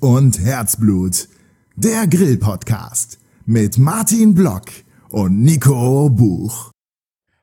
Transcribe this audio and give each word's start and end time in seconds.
Und 0.00 0.38
Herzblut. 0.38 1.28
Der 1.74 2.06
Grill-Podcast 2.06 3.18
mit 3.46 3.78
Martin 3.78 4.32
Block 4.32 4.66
und 5.10 5.42
Nico 5.42 6.08
Buch. 6.08 6.70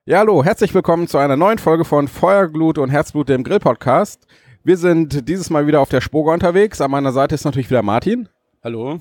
Ja, 0.06 0.20
hallo, 0.20 0.42
herzlich 0.42 0.74
willkommen 0.74 1.08
zu 1.08 1.18
einer 1.18 1.36
neuen 1.36 1.58
Folge 1.58 1.84
von 1.84 2.08
Feuerglut 2.08 2.78
und 2.78 2.90
Herzblut, 2.90 3.28
dem 3.28 3.44
Grill-Podcast. 3.44 4.26
Wir 4.64 4.78
sind 4.78 5.28
dieses 5.28 5.50
Mal 5.50 5.68
wieder 5.68 5.82
auf 5.82 5.90
der 5.90 6.00
Spoga 6.00 6.34
unterwegs. 6.34 6.80
An 6.80 6.92
meiner 6.92 7.12
Seite 7.12 7.36
ist 7.36 7.44
natürlich 7.44 7.70
wieder 7.70 7.84
Martin. 7.84 8.30
Hallo. 8.64 9.00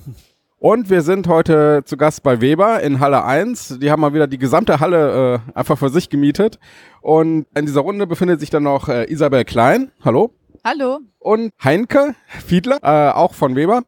Und 0.57 0.89
wir 0.89 1.01
sind 1.01 1.27
heute 1.27 1.83
zu 1.85 1.97
Gast 1.97 2.23
bei 2.23 2.39
Weber 2.39 2.81
in 2.81 2.99
Halle 3.01 3.25
1. 3.25 3.79
Die 3.79 3.91
haben 3.91 3.99
mal 4.01 4.13
wieder 4.13 4.25
die 4.25 4.37
gesamte 4.37 4.79
Halle 4.79 5.41
äh, 5.45 5.57
einfach 5.57 5.77
für 5.77 5.89
sich 5.89 6.09
gemietet. 6.09 6.59
Und 7.01 7.45
in 7.55 7.65
dieser 7.65 7.81
Runde 7.81 8.07
befindet 8.07 8.39
sich 8.39 8.49
dann 8.49 8.63
noch 8.63 8.87
äh, 8.87 9.11
Isabel 9.11 9.43
Klein. 9.43 9.91
Hallo. 10.03 10.31
Hallo. 10.63 10.99
Und 11.19 11.51
Heinke 11.63 12.15
Fiedler, 12.27 12.79
äh, 12.81 13.11
auch 13.13 13.33
von 13.33 13.55
Weber. 13.55 13.83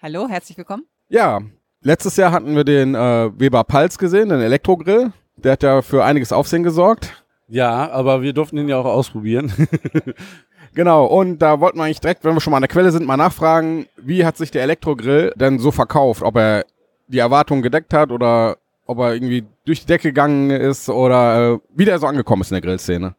Hallo, 0.00 0.28
herzlich 0.28 0.58
willkommen. 0.58 0.84
Ja, 1.08 1.40
letztes 1.80 2.16
Jahr 2.16 2.32
hatten 2.32 2.54
wir 2.54 2.64
den 2.64 2.94
äh, 2.94 3.30
Weber 3.38 3.64
Pulse 3.64 3.96
gesehen, 3.96 4.28
den 4.28 4.40
Elektrogrill. 4.40 5.12
Der 5.36 5.52
hat 5.52 5.62
ja 5.62 5.80
für 5.80 6.04
einiges 6.04 6.32
Aufsehen 6.32 6.62
gesorgt. 6.62 7.24
Ja, 7.48 7.90
aber 7.90 8.22
wir 8.22 8.34
durften 8.34 8.58
ihn 8.58 8.68
ja 8.68 8.76
auch 8.78 8.84
ausprobieren. 8.84 9.52
Genau, 10.74 11.06
und 11.06 11.38
da 11.38 11.60
wollten 11.60 11.78
wir 11.78 11.84
eigentlich 11.84 12.00
direkt, 12.00 12.24
wenn 12.24 12.34
wir 12.34 12.40
schon 12.40 12.50
mal 12.50 12.56
an 12.56 12.62
der 12.62 12.68
Quelle 12.68 12.90
sind, 12.90 13.06
mal 13.06 13.16
nachfragen, 13.16 13.86
wie 13.96 14.26
hat 14.26 14.36
sich 14.36 14.50
der 14.50 14.62
Elektrogrill 14.62 15.32
denn 15.36 15.60
so 15.60 15.70
verkauft? 15.70 16.22
Ob 16.22 16.36
er 16.36 16.64
die 17.06 17.18
Erwartungen 17.18 17.62
gedeckt 17.62 17.94
hat 17.94 18.10
oder 18.10 18.56
ob 18.86 18.98
er 18.98 19.14
irgendwie 19.14 19.44
durch 19.64 19.80
die 19.80 19.86
Decke 19.86 20.08
gegangen 20.08 20.50
ist 20.50 20.88
oder 20.88 21.54
äh, 21.54 21.58
wie 21.74 21.84
der 21.84 21.98
so 21.98 22.06
angekommen 22.06 22.42
ist 22.42 22.50
in 22.50 22.56
der 22.56 22.62
Grillszene. 22.62 23.14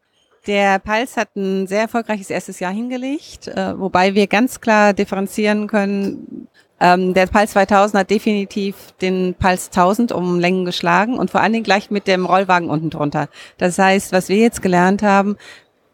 Der 0.46 0.78
Pals 0.78 1.16
hat 1.16 1.34
ein 1.34 1.66
sehr 1.66 1.80
erfolgreiches 1.80 2.30
erstes 2.30 2.60
Jahr 2.60 2.72
hingelegt, 2.72 3.48
äh, 3.48 3.78
wobei 3.78 4.14
wir 4.14 4.28
ganz 4.28 4.60
klar 4.60 4.92
differenzieren 4.92 5.66
können. 5.66 6.46
Ähm, 6.78 7.14
der 7.14 7.26
Pals 7.26 7.52
2000 7.52 8.00
hat 8.00 8.10
definitiv 8.10 8.92
den 9.00 9.34
Pals 9.34 9.70
1000 9.70 10.12
um 10.12 10.38
Längen 10.38 10.64
geschlagen 10.66 11.18
und 11.18 11.30
vor 11.30 11.40
allen 11.40 11.52
Dingen 11.52 11.64
gleich 11.64 11.90
mit 11.90 12.06
dem 12.06 12.26
Rollwagen 12.26 12.68
unten 12.68 12.90
drunter. 12.90 13.28
Das 13.56 13.78
heißt, 13.78 14.12
was 14.12 14.28
wir 14.28 14.36
jetzt 14.36 14.62
gelernt 14.62 15.02
haben, 15.02 15.36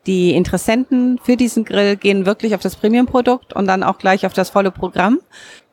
die 0.07 0.35
Interessenten 0.35 1.19
für 1.23 1.37
diesen 1.37 1.65
Grill 1.65 1.97
gehen 1.97 2.27
wirklich 2.27 2.55
auf 2.55 2.61
das 2.61 2.77
Premium-Produkt 2.77 3.53
und 3.53 3.67
dann 3.67 3.83
auch 3.83 3.99
gleich 3.99 4.27
auf 4.27 4.33
das 4.33 4.51
volle 4.51 4.71
Programm. 4.71 5.21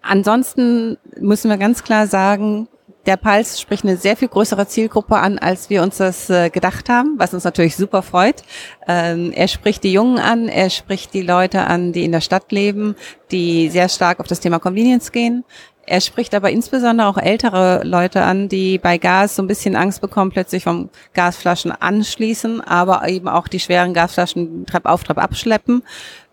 Ansonsten 0.01 0.97
müssen 1.19 1.49
wir 1.49 1.57
ganz 1.57 1.83
klar 1.83 2.07
sagen, 2.07 2.67
der 3.05 3.17
Pals 3.17 3.59
spricht 3.59 3.85
eine 3.85 3.97
sehr 3.97 4.15
viel 4.15 4.27
größere 4.27 4.67
Zielgruppe 4.67 5.15
an, 5.15 5.39
als 5.39 5.69
wir 5.69 5.81
uns 5.81 5.97
das 5.97 6.29
äh, 6.29 6.49
gedacht 6.49 6.89
haben, 6.89 7.15
was 7.17 7.33
uns 7.33 7.43
natürlich 7.43 7.75
super 7.75 8.03
freut. 8.03 8.43
Ähm, 8.87 9.31
er 9.33 9.47
spricht 9.47 9.83
die 9.83 9.93
Jungen 9.93 10.19
an, 10.19 10.47
er 10.47 10.69
spricht 10.69 11.13
die 11.13 11.21
Leute 11.21 11.61
an, 11.61 11.91
die 11.91 12.03
in 12.03 12.11
der 12.11 12.21
Stadt 12.21 12.51
leben, 12.51 12.95
die 13.31 13.69
sehr 13.69 13.89
stark 13.89 14.19
auf 14.19 14.27
das 14.27 14.41
Thema 14.41 14.59
Convenience 14.59 15.11
gehen. 15.11 15.43
Er 15.89 16.01
spricht 16.01 16.35
aber 16.35 16.51
insbesondere 16.51 17.07
auch 17.07 17.17
ältere 17.17 17.81
Leute 17.83 18.21
an, 18.21 18.47
die 18.47 18.77
bei 18.77 18.99
Gas 18.99 19.35
so 19.35 19.41
ein 19.41 19.47
bisschen 19.47 19.75
Angst 19.75 20.01
bekommen, 20.01 20.29
plötzlich 20.29 20.65
vom 20.65 20.91
Gasflaschen 21.15 21.71
anschließen, 21.71 22.61
aber 22.61 23.09
eben 23.09 23.27
auch 23.27 23.47
die 23.47 23.59
schweren 23.59 23.95
Gasflaschen 23.95 24.67
Trepp 24.67 24.85
auf, 24.85 25.03
Trepp 25.03 25.17
abschleppen. 25.17 25.81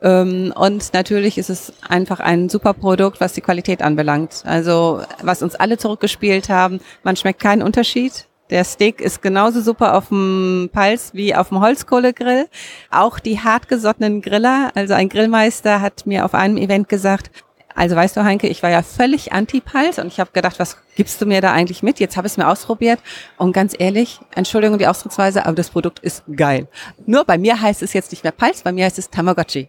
Ähm, 0.02 0.52
und 0.54 0.92
natürlich 0.92 1.38
ist 1.38 1.48
es 1.48 1.72
einfach 1.88 2.20
ein 2.20 2.50
super 2.50 2.74
Produkt, 2.74 3.18
was 3.18 3.32
die 3.32 3.40
Qualität 3.40 3.80
anbelangt. 3.80 4.42
Also 4.44 5.00
was 5.22 5.42
uns 5.42 5.54
alle 5.54 5.78
zurückgespielt 5.78 6.50
haben, 6.50 6.80
man 7.02 7.16
schmeckt 7.16 7.40
keinen 7.40 7.62
Unterschied. 7.62 8.28
Der 8.50 8.62
Steak 8.62 9.00
ist 9.00 9.22
genauso 9.22 9.60
super 9.62 9.96
auf 9.96 10.08
dem 10.08 10.68
Pals 10.70 11.14
wie 11.14 11.34
auf 11.34 11.48
dem 11.48 11.60
Holzkohlegrill. 11.60 12.46
Auch 12.90 13.18
die 13.18 13.40
hartgesottenen 13.40 14.20
Griller, 14.20 14.70
also 14.74 14.92
ein 14.92 15.08
Grillmeister 15.08 15.80
hat 15.80 16.06
mir 16.06 16.26
auf 16.26 16.34
einem 16.34 16.58
Event 16.58 16.88
gesagt, 16.88 17.30
also 17.76 17.94
weißt 17.94 18.16
du, 18.16 18.24
Heinke, 18.24 18.48
ich 18.48 18.62
war 18.62 18.70
ja 18.70 18.82
völlig 18.82 19.32
anti-Pals 19.34 19.98
und 19.98 20.06
ich 20.06 20.18
habe 20.18 20.30
gedacht, 20.32 20.58
was 20.58 20.78
gibst 20.96 21.20
du 21.20 21.26
mir 21.26 21.42
da 21.42 21.52
eigentlich 21.52 21.82
mit? 21.82 22.00
Jetzt 22.00 22.16
habe 22.16 22.26
ich 22.26 22.32
es 22.32 22.36
mir 22.38 22.48
ausprobiert 22.48 22.98
und 23.36 23.52
ganz 23.52 23.74
ehrlich, 23.78 24.18
Entschuldigung 24.34 24.78
die 24.78 24.86
Ausdrucksweise, 24.86 25.44
aber 25.44 25.54
das 25.54 25.68
Produkt 25.68 25.98
ist 25.98 26.24
geil. 26.34 26.68
Nur 27.04 27.24
bei 27.24 27.36
mir 27.36 27.60
heißt 27.60 27.82
es 27.82 27.92
jetzt 27.92 28.12
nicht 28.12 28.24
mehr 28.24 28.32
Pals, 28.32 28.62
bei 28.62 28.72
mir 28.72 28.86
heißt 28.86 28.98
es 28.98 29.10
Tamagotchi. 29.10 29.68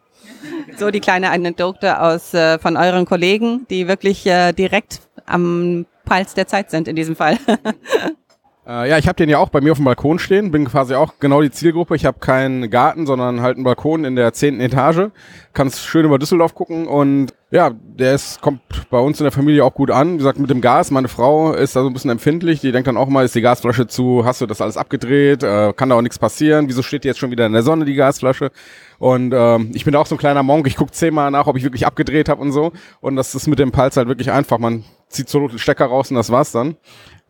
So 0.77 0.89
die 0.89 1.01
kleine 1.01 1.31
Anekdote 1.31 1.99
aus 2.01 2.33
äh, 2.33 2.57
von 2.59 2.77
euren 2.77 3.05
Kollegen, 3.05 3.67
die 3.69 3.89
wirklich 3.89 4.25
äh, 4.25 4.53
direkt 4.53 5.01
am 5.25 5.85
Pals 6.05 6.33
der 6.33 6.47
Zeit 6.47 6.71
sind 6.71 6.87
in 6.87 6.95
diesem 6.95 7.15
Fall. 7.17 7.37
Äh, 8.67 8.89
ja, 8.89 8.97
ich 8.97 9.07
habe 9.07 9.15
den 9.15 9.29
ja 9.29 9.37
auch 9.37 9.47
bei 9.47 9.61
mir 9.61 9.71
auf 9.71 9.77
dem 9.77 9.85
Balkon 9.85 10.19
stehen, 10.19 10.51
bin 10.51 10.65
quasi 10.65 10.93
auch 10.93 11.13
genau 11.19 11.41
die 11.41 11.51
Zielgruppe. 11.51 11.95
Ich 11.95 12.05
habe 12.05 12.19
keinen 12.19 12.69
Garten, 12.69 13.05
sondern 13.05 13.41
halt 13.41 13.55
einen 13.55 13.63
Balkon 13.63 14.03
in 14.03 14.17
der 14.17 14.33
zehnten 14.33 14.59
Etage. 14.59 15.09
Kannst 15.53 15.85
schön 15.85 16.05
über 16.05 16.19
Düsseldorf 16.19 16.53
gucken 16.53 16.85
und 16.85 17.33
ja, 17.49 17.71
der 17.71 18.13
ist, 18.13 18.41
kommt 18.41 18.59
bei 18.89 18.99
uns 18.99 19.21
in 19.21 19.23
der 19.23 19.31
Familie 19.31 19.63
auch 19.63 19.73
gut 19.73 19.89
an. 19.89 20.15
Wie 20.15 20.17
gesagt, 20.17 20.37
mit 20.37 20.49
dem 20.49 20.59
Gas, 20.59 20.91
meine 20.91 21.07
Frau 21.07 21.53
ist 21.53 21.77
da 21.77 21.81
so 21.81 21.87
ein 21.87 21.93
bisschen 21.93 22.11
empfindlich. 22.11 22.59
Die 22.59 22.73
denkt 22.73 22.89
dann 22.89 22.97
auch 22.97 23.07
mal, 23.07 23.23
ist 23.23 23.35
die 23.35 23.41
Gasflasche 23.41 23.87
zu, 23.87 24.25
hast 24.25 24.41
du 24.41 24.45
das 24.47 24.59
alles 24.59 24.75
abgedreht, 24.75 25.43
äh, 25.43 25.71
kann 25.71 25.87
da 25.87 25.95
auch 25.95 26.01
nichts 26.01 26.19
passieren. 26.19 26.67
Wieso 26.67 26.81
steht 26.81 27.05
die 27.05 27.07
jetzt 27.07 27.19
schon 27.19 27.31
wieder 27.31 27.45
in 27.45 27.53
der 27.53 27.63
Sonne, 27.63 27.85
die 27.85 27.95
Gasflasche? 27.95 28.51
Und 28.99 29.33
ähm, 29.33 29.71
ich 29.73 29.85
bin 29.85 29.95
auch 29.95 30.07
so 30.07 30.15
ein 30.15 30.17
kleiner 30.17 30.43
Monk, 30.43 30.67
ich 30.67 30.75
guck 30.75 30.93
zehnmal 30.93 31.31
nach, 31.31 31.47
ob 31.47 31.55
ich 31.55 31.63
wirklich 31.63 31.87
abgedreht 31.87 32.27
habe 32.27 32.41
und 32.41 32.51
so. 32.51 32.73
Und 32.99 33.15
das 33.15 33.33
ist 33.33 33.47
mit 33.47 33.59
dem 33.59 33.71
Pulse 33.71 34.01
halt 34.01 34.09
wirklich 34.09 34.29
einfach. 34.29 34.57
Man 34.57 34.83
zieht 35.07 35.29
so 35.29 35.47
den 35.47 35.57
Stecker 35.57 35.85
raus 35.85 36.09
und 36.09 36.17
das 36.17 36.29
war's 36.29 36.51
dann 36.51 36.75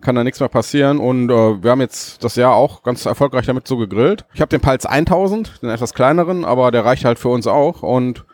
kann 0.01 0.15
da 0.15 0.23
nichts 0.23 0.39
mehr 0.39 0.49
passieren. 0.49 0.99
Und 0.99 1.29
äh, 1.29 1.63
wir 1.63 1.71
haben 1.71 1.81
jetzt 1.81 2.23
das 2.23 2.35
Jahr 2.35 2.53
auch 2.53 2.83
ganz 2.83 3.05
erfolgreich 3.05 3.45
damit 3.45 3.67
so 3.67 3.77
gegrillt. 3.77 4.25
Ich 4.33 4.41
habe 4.41 4.49
den 4.49 4.61
Pals 4.61 4.85
1000, 4.85 5.61
den 5.61 5.69
etwas 5.69 5.93
kleineren, 5.93 6.45
aber 6.45 6.71
der 6.71 6.85
reicht 6.85 7.05
halt 7.05 7.19
für 7.19 7.29
uns 7.29 7.47
auch. 7.47 7.83
Und 7.83 8.25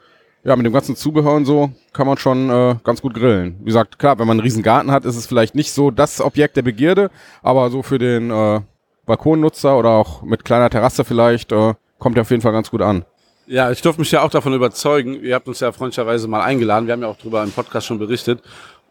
ja, 0.43 0.55
mit 0.55 0.65
dem 0.65 0.73
ganzen 0.73 0.95
Zubehör 0.95 1.33
und 1.33 1.45
so 1.45 1.71
kann 1.93 2.05
man 2.05 2.17
schon 2.17 2.49
äh, 2.49 2.75
ganz 2.83 3.01
gut 3.01 3.13
grillen. 3.13 3.57
Wie 3.59 3.65
gesagt, 3.65 3.97
klar, 3.97 4.19
wenn 4.19 4.27
man 4.27 4.35
einen 4.35 4.43
riesen 4.45 4.63
Garten 4.63 4.91
hat, 4.91 5.05
ist 5.05 5.15
es 5.15 5.25
vielleicht 5.25 5.55
nicht 5.55 5.71
so 5.71 5.89
das 5.89 6.19
Objekt 6.19 6.57
der 6.57 6.63
Begierde, 6.63 7.11
aber 7.41 7.69
so 7.69 7.81
für 7.81 7.97
den 7.97 8.29
äh, 8.29 8.59
Balkonnutzer 9.05 9.77
oder 9.77 9.91
auch 9.91 10.21
mit 10.21 10.43
kleiner 10.43 10.69
Terrasse 10.69 11.05
vielleicht 11.05 11.51
äh, 11.51 11.75
kommt 11.97 12.17
er 12.17 12.21
auf 12.21 12.29
jeden 12.31 12.41
Fall 12.41 12.51
ganz 12.51 12.69
gut 12.69 12.81
an. 12.81 13.05
Ja, 13.45 13.71
ich 13.71 13.81
durfte 13.81 14.01
mich 14.01 14.11
ja 14.11 14.21
auch 14.21 14.29
davon 14.29 14.53
überzeugen. 14.53 15.21
Ihr 15.21 15.35
habt 15.35 15.47
uns 15.47 15.59
ja 15.59 15.71
freundlicherweise 15.71 16.27
mal 16.29 16.41
eingeladen. 16.43 16.87
Wir 16.87 16.93
haben 16.93 17.01
ja 17.01 17.09
auch 17.09 17.17
darüber 17.17 17.43
im 17.43 17.51
Podcast 17.51 17.87
schon 17.87 17.99
berichtet. 17.99 18.41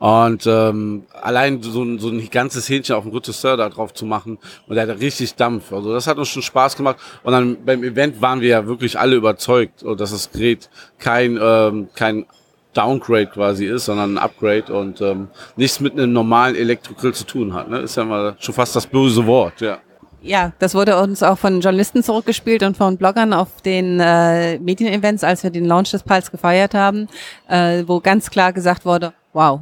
Und 0.02 0.48
ähm, 0.48 1.04
allein 1.22 1.62
so 1.62 1.80
ein, 1.84 2.00
so 2.00 2.08
ein 2.08 2.28
ganzes 2.28 2.68
Hähnchen 2.68 2.96
auf 2.96 3.04
dem 3.04 3.12
Rütesseur 3.12 3.56
da 3.56 3.68
drauf 3.68 3.94
zu 3.94 4.04
machen 4.04 4.36
und 4.66 4.74
der 4.74 4.88
hat 4.88 4.98
richtig 4.98 5.36
Dampf. 5.36 5.72
Also 5.72 5.92
das 5.92 6.08
hat 6.08 6.18
uns 6.18 6.26
schon 6.26 6.42
Spaß 6.42 6.76
gemacht. 6.76 6.96
Und 7.22 7.30
dann 7.30 7.64
beim 7.64 7.84
Event 7.84 8.20
waren 8.20 8.40
wir 8.40 8.48
ja 8.48 8.66
wirklich 8.66 8.98
alle 8.98 9.14
überzeugt, 9.14 9.84
dass 9.84 10.10
das 10.10 10.32
Gerät 10.32 10.68
kein, 10.98 11.38
ähm, 11.40 11.88
kein 11.94 12.26
Downgrade 12.74 13.28
quasi 13.28 13.66
ist, 13.66 13.84
sondern 13.84 14.14
ein 14.14 14.18
Upgrade 14.18 14.76
und 14.76 15.00
ähm, 15.00 15.28
nichts 15.54 15.78
mit 15.78 15.92
einem 15.92 16.12
normalen 16.12 16.56
Elektrogrill 16.56 17.14
zu 17.14 17.24
tun 17.24 17.54
hat. 17.54 17.70
Ne? 17.70 17.78
Ist 17.78 17.96
ja 17.96 18.02
mal 18.02 18.34
schon 18.40 18.56
fast 18.56 18.74
das 18.74 18.88
böse 18.88 19.24
Wort, 19.24 19.60
ja. 19.60 19.78
Ja, 20.20 20.50
das 20.58 20.74
wurde 20.74 20.98
uns 20.98 21.22
auch 21.22 21.38
von 21.38 21.60
Journalisten 21.60 22.02
zurückgespielt 22.02 22.64
und 22.64 22.76
von 22.76 22.96
Bloggern 22.96 23.32
auf 23.32 23.62
den 23.64 24.00
äh, 24.00 24.58
Medienevents, 24.58 25.22
als 25.22 25.44
wir 25.44 25.50
den 25.50 25.64
Launch 25.64 25.92
des 25.92 26.02
Pals 26.02 26.32
gefeiert 26.32 26.74
haben, 26.74 27.06
äh, 27.48 27.84
wo 27.86 28.00
ganz 28.00 28.30
klar 28.30 28.52
gesagt 28.52 28.84
wurde, 28.84 29.12
wow, 29.32 29.60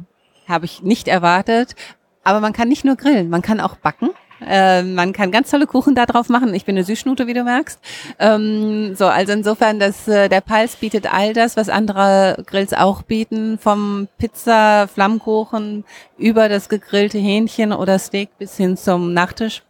habe 0.51 0.65
ich 0.65 0.83
nicht 0.83 1.07
erwartet. 1.07 1.75
Aber 2.23 2.39
man 2.39 2.53
kann 2.53 2.67
nicht 2.67 2.85
nur 2.85 2.97
grillen, 2.97 3.29
man 3.29 3.41
kann 3.41 3.59
auch 3.59 3.77
backen. 3.77 4.11
Äh, 4.45 4.83
man 4.83 5.13
kann 5.13 5.31
ganz 5.31 5.51
tolle 5.51 5.67
Kuchen 5.67 5.95
da 5.95 6.05
drauf 6.05 6.29
machen. 6.29 6.53
Ich 6.53 6.65
bin 6.65 6.75
eine 6.75 6.83
Süßschnute, 6.83 7.27
wie 7.27 7.33
du 7.33 7.43
merkst. 7.43 7.79
Ähm, 8.19 8.95
so, 8.95 9.05
also 9.05 9.33
insofern, 9.33 9.79
dass 9.79 10.07
äh, 10.07 10.29
der 10.29 10.41
Pals 10.41 10.75
bietet 10.75 11.11
all 11.11 11.33
das, 11.33 11.57
was 11.57 11.69
andere 11.69 12.43
Grills 12.47 12.73
auch 12.73 13.03
bieten, 13.03 13.57
vom 13.59 14.07
Pizza, 14.17 14.87
Flammkuchen 14.87 15.83
über 16.17 16.49
das 16.49 16.69
gegrillte 16.69 17.19
Hähnchen 17.19 17.71
oder 17.71 17.99
Steak 17.99 18.29
bis 18.37 18.57
hin 18.57 18.77
zum 18.77 19.13
Nachtisch. 19.13 19.63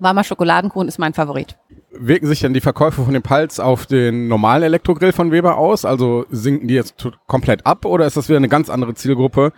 Warmer 0.00 0.24
Schokoladenkuchen 0.24 0.88
ist 0.88 0.98
mein 0.98 1.14
Favorit. 1.14 1.56
Wirken 1.90 2.26
sich 2.26 2.40
denn 2.40 2.54
die 2.54 2.60
Verkäufe 2.60 3.02
von 3.02 3.14
dem 3.14 3.22
Pals 3.22 3.58
auf 3.58 3.86
den 3.86 4.28
normalen 4.28 4.62
Elektrogrill 4.62 5.12
von 5.12 5.32
Weber 5.32 5.56
aus? 5.56 5.84
Also 5.84 6.26
sinken 6.30 6.68
die 6.68 6.74
jetzt 6.74 7.08
komplett 7.26 7.66
ab 7.66 7.84
oder 7.84 8.06
ist 8.06 8.16
das 8.16 8.28
wieder 8.28 8.36
eine 8.36 8.48
ganz 8.48 8.68
andere 8.68 8.94
Zielgruppe, 8.94 9.52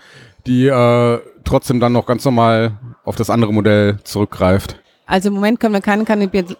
die 0.46 0.66
äh, 0.66 1.18
trotzdem 1.44 1.80
dann 1.80 1.92
noch 1.92 2.06
ganz 2.06 2.24
normal 2.24 2.72
auf 3.04 3.16
das 3.16 3.30
andere 3.30 3.52
Modell 3.52 3.98
zurückgreift? 4.04 4.80
Also 5.10 5.28
im 5.28 5.34
Moment 5.34 5.58
können 5.58 5.74
wir 5.74 5.80
keine 5.80 6.04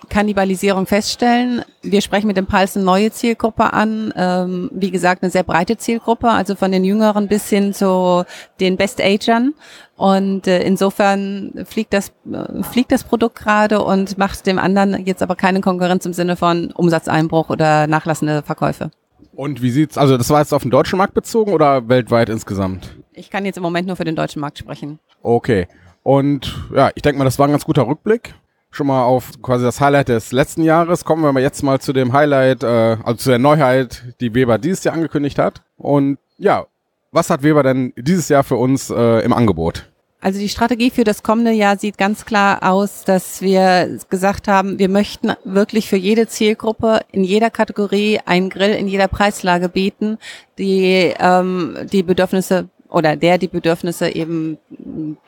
Kannibalisierung 0.08 0.86
feststellen. 0.86 1.62
Wir 1.82 2.00
sprechen 2.00 2.26
mit 2.26 2.36
dem 2.36 2.46
Pulse 2.46 2.80
eine 2.80 2.84
neue 2.84 3.12
Zielgruppe 3.12 3.72
an. 3.72 4.12
Ähm, 4.16 4.70
wie 4.74 4.90
gesagt, 4.90 5.22
eine 5.22 5.30
sehr 5.30 5.44
breite 5.44 5.76
Zielgruppe, 5.76 6.28
also 6.28 6.56
von 6.56 6.72
den 6.72 6.82
Jüngeren 6.82 7.28
bis 7.28 7.48
hin 7.48 7.72
zu 7.72 8.24
den 8.58 8.76
Best-Agern. 8.76 9.54
Und 9.94 10.48
äh, 10.48 10.64
insofern 10.64 11.64
fliegt 11.64 11.92
das, 11.92 12.08
äh, 12.28 12.64
fliegt 12.64 12.90
das 12.90 13.04
Produkt 13.04 13.36
gerade 13.36 13.84
und 13.84 14.18
macht 14.18 14.44
dem 14.48 14.58
anderen 14.58 15.06
jetzt 15.06 15.22
aber 15.22 15.36
keine 15.36 15.60
Konkurrenz 15.60 16.04
im 16.04 16.12
Sinne 16.12 16.34
von 16.34 16.72
Umsatzeinbruch 16.72 17.50
oder 17.50 17.86
nachlassende 17.86 18.42
Verkäufe. 18.42 18.90
Und 19.32 19.62
wie 19.62 19.70
sieht's, 19.70 19.96
also 19.96 20.18
das 20.18 20.28
war 20.28 20.40
jetzt 20.40 20.52
auf 20.52 20.62
den 20.62 20.72
deutschen 20.72 20.98
Markt 20.98 21.14
bezogen 21.14 21.52
oder 21.52 21.88
weltweit 21.88 22.28
insgesamt? 22.28 22.96
Ich 23.20 23.30
kann 23.30 23.44
jetzt 23.44 23.56
im 23.56 23.62
Moment 23.62 23.86
nur 23.86 23.96
für 23.96 24.04
den 24.04 24.16
deutschen 24.16 24.40
Markt 24.40 24.58
sprechen. 24.58 24.98
Okay. 25.22 25.68
Und 26.02 26.58
ja, 26.74 26.90
ich 26.94 27.02
denke 27.02 27.18
mal, 27.18 27.24
das 27.24 27.38
war 27.38 27.46
ein 27.46 27.50
ganz 27.50 27.64
guter 27.64 27.86
Rückblick. 27.86 28.34
Schon 28.70 28.86
mal 28.86 29.04
auf 29.04 29.42
quasi 29.42 29.64
das 29.64 29.80
Highlight 29.80 30.08
des 30.08 30.32
letzten 30.32 30.62
Jahres. 30.62 31.04
Kommen 31.04 31.22
wir 31.22 31.32
mal 31.32 31.42
jetzt 31.42 31.62
mal 31.62 31.80
zu 31.80 31.92
dem 31.92 32.12
Highlight, 32.12 32.62
äh, 32.62 32.96
also 33.02 33.14
zu 33.14 33.28
der 33.30 33.38
Neuheit, 33.38 34.14
die 34.20 34.34
Weber 34.34 34.58
dieses 34.58 34.84
Jahr 34.84 34.94
angekündigt 34.94 35.38
hat. 35.38 35.62
Und 35.76 36.18
Ja, 36.38 36.66
was 37.12 37.28
hat 37.28 37.42
Weber 37.42 37.62
denn 37.62 37.92
dieses 37.96 38.28
Jahr 38.28 38.44
für 38.44 38.56
uns 38.56 38.88
äh, 38.88 39.24
im 39.24 39.32
Angebot? 39.32 39.90
Also 40.22 40.38
die 40.38 40.50
Strategie 40.50 40.90
für 40.90 41.04
das 41.04 41.22
kommende 41.22 41.50
Jahr 41.50 41.78
sieht 41.78 41.96
ganz 41.96 42.26
klar 42.26 42.58
aus, 42.62 43.04
dass 43.04 43.40
wir 43.40 43.98
gesagt 44.10 44.48
haben, 44.48 44.78
wir 44.78 44.90
möchten 44.90 45.32
wirklich 45.44 45.88
für 45.88 45.96
jede 45.96 46.28
Zielgruppe 46.28 47.00
in 47.10 47.24
jeder 47.24 47.50
Kategorie 47.50 48.20
einen 48.26 48.50
Grill 48.50 48.74
in 48.74 48.86
jeder 48.86 49.08
Preislage 49.08 49.70
bieten, 49.70 50.18
die 50.58 51.14
ähm, 51.18 51.76
die 51.90 52.02
Bedürfnisse 52.02 52.68
oder 52.90 53.16
der 53.16 53.38
die 53.38 53.48
Bedürfnisse 53.48 54.08
eben 54.14 54.58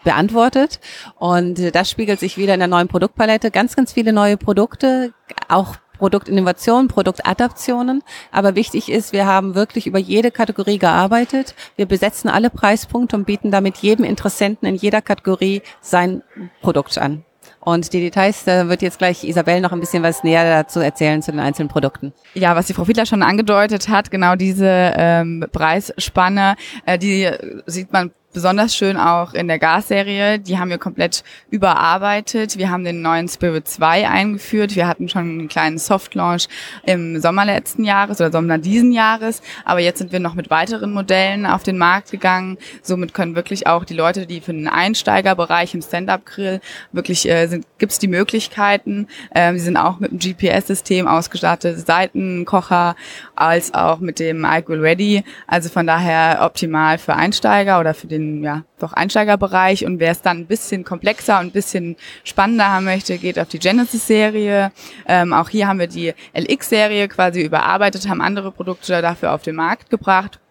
beantwortet. 0.05 0.81
Und 1.19 1.75
das 1.75 1.91
spiegelt 1.91 2.21
sich 2.21 2.37
wieder 2.37 2.55
in 2.55 2.61
der 2.61 2.69
neuen 2.69 2.89
Produktpalette. 2.89 3.51
Ganz, 3.51 3.77
ganz 3.77 3.93
viele 3.93 4.13
neue 4.13 4.37
Produkte, 4.37 5.13
auch 5.49 5.77
Produktinnovationen, 5.99 6.89
Produktadaptionen. 6.89 8.03
Aber 8.33 8.57
wichtig 8.57 8.91
ist, 8.91 9.13
wir 9.13 9.25
haben 9.27 9.55
wirklich 9.55 9.87
über 9.87 10.01
jede 10.01 10.33
Kategorie 10.33 10.79
gearbeitet. 10.79 11.55
Wir 11.77 11.87
besetzen 11.87 12.29
alle 12.29 12.51
Preispunkte 12.51 13.15
und 13.15 13.25
bieten 13.25 13.53
damit 13.53 13.79
jedem 13.79 14.05
Interessenten 14.05 14.67
in 14.67 14.75
jeder 14.75 15.01
Kategorie 15.01 15.63
sein 15.81 16.23
Produkt 16.61 16.99
an. 16.99 17.25
Und 17.65 17.93
die 17.93 18.01
Details, 18.01 18.43
da 18.43 18.69
wird 18.69 18.83
jetzt 18.83 18.99
gleich 18.99 19.23
Isabel 19.23 19.61
noch 19.61 19.71
ein 19.71 19.79
bisschen 19.79 20.03
was 20.03 20.25
näher 20.25 20.45
dazu 20.45 20.81
erzählen 20.81 21.23
zu 21.23 21.31
den 21.31 21.39
einzelnen 21.39 21.69
Produkten. 21.69 22.13
Ja, 22.35 22.57
was 22.57 22.67
die 22.67 22.75
Frau 22.75 22.85
Fiedler 22.85 23.07
schon 23.07 23.23
angedeutet 23.23 23.89
hat, 23.89 24.11
genau 24.11 24.35
diese 24.35 24.67
ähm, 24.97 25.47
Preisspanne, 25.53 26.57
äh, 26.87 26.99
die 26.99 27.31
sieht 27.67 27.93
man 27.93 28.11
besonders 28.33 28.75
schön 28.75 28.97
auch 28.97 29.35
in 29.35 29.49
der 29.49 29.59
Gas-Serie. 29.59 30.39
Die 30.39 30.59
haben 30.59 30.71
wir 30.71 30.79
komplett 30.79 31.23
überarbeitet. 31.51 32.57
Wir 32.57 32.71
haben 32.71 32.85
den 32.85 33.03
neuen 33.03 33.29
Spirit 33.29 33.69
2 33.69 34.09
eingeführt. 34.09 34.75
Wir 34.75 34.89
hatten 34.89 35.09
schon 35.09 35.23
einen 35.23 35.49
kleinen 35.49 35.79
Soft-Launch 35.79 36.49
im 36.85 37.21
Sommer 37.21 37.45
letzten 37.45 37.85
Jahres 37.85 38.21
oder 38.21 38.33
Sommer 38.33 38.59
diesen 38.59 38.93
Jahres. 38.93 39.43
Aber 39.65 39.81
jetzt 39.81 39.99
sind 39.99 40.13
wir 40.13 40.21
noch 40.21 40.35
mit 40.35 40.51
weiteren 40.51 40.93
Modellen 40.93 41.47
auf 41.47 41.63
den 41.63 41.79
Markt 41.79 42.11
gegangen. 42.11 42.59
Somit 42.83 43.15
können 43.15 43.35
wirklich 43.35 43.67
auch 43.67 43.85
die 43.85 43.95
Leute, 43.95 44.27
die 44.27 44.41
für 44.41 44.53
den 44.53 44.69
Einsteigerbereich 44.69 45.75
im 45.75 45.83
Stand-Up-Grill 45.83 46.61
wirklich 46.93 47.29
äh, 47.29 47.47
sind, 47.47 47.67
gibt 47.79 47.93
es 47.93 47.99
die 47.99 48.09
Möglichkeiten. 48.09 49.09
Ähm, 49.35 49.59
sie 49.59 49.65
sind 49.65 49.77
auch 49.77 50.01
mit 50.01 50.11
dem 50.11 50.19
GPS-System 50.19 51.07
ausgestattet, 51.07 51.87
Seitenkocher, 51.87 52.97
als 53.37 53.75
auch 53.75 53.99
mit 53.99 54.19
dem 54.19 54.45
iGrill 54.45 54.81
Ready. 54.81 55.25
Also 55.47 55.69
von 55.69 55.87
daher 55.87 56.39
optimal 56.43 56.99
für 56.99 57.15
Einsteiger 57.15 57.81
oder 57.81 57.95
für 57.95 58.07
den 58.07 58.22
den 58.23 58.43
ja, 58.43 58.65
doch 58.79 58.93
Einsteigerbereich 58.93 59.85
und 59.87 60.01
wer 60.01 60.13
es 60.13 60.23
dann 60.23 60.39
ein 60.39 60.47
bisschen 60.47 60.85
komplexer 60.85 61.41
und 61.41 61.47
ein 61.47 61.53
bisschen 61.53 61.97
spannender 62.25 62.69
haben 62.69 62.85
möchte, 62.85 63.19
geht 63.19 63.39
auf 63.39 63.49
die 63.49 63.59
Genesis-Serie. 63.59 64.73
Ähm, 65.07 65.33
auch 65.33 65.49
hier 65.49 65.69
haben 65.69 65.79
wir 65.79 65.87
die 65.87 66.15
LX-Serie 66.35 67.09
quasi 67.09 67.43
überarbeitet, 67.43 68.09
haben 68.09 68.21
andere 68.21 68.53
Produkte 68.53 69.03
dafür 69.03 69.33
auf 69.33 69.43
den 69.43 69.57
Markt 69.57 69.91
gebracht. 69.91 70.42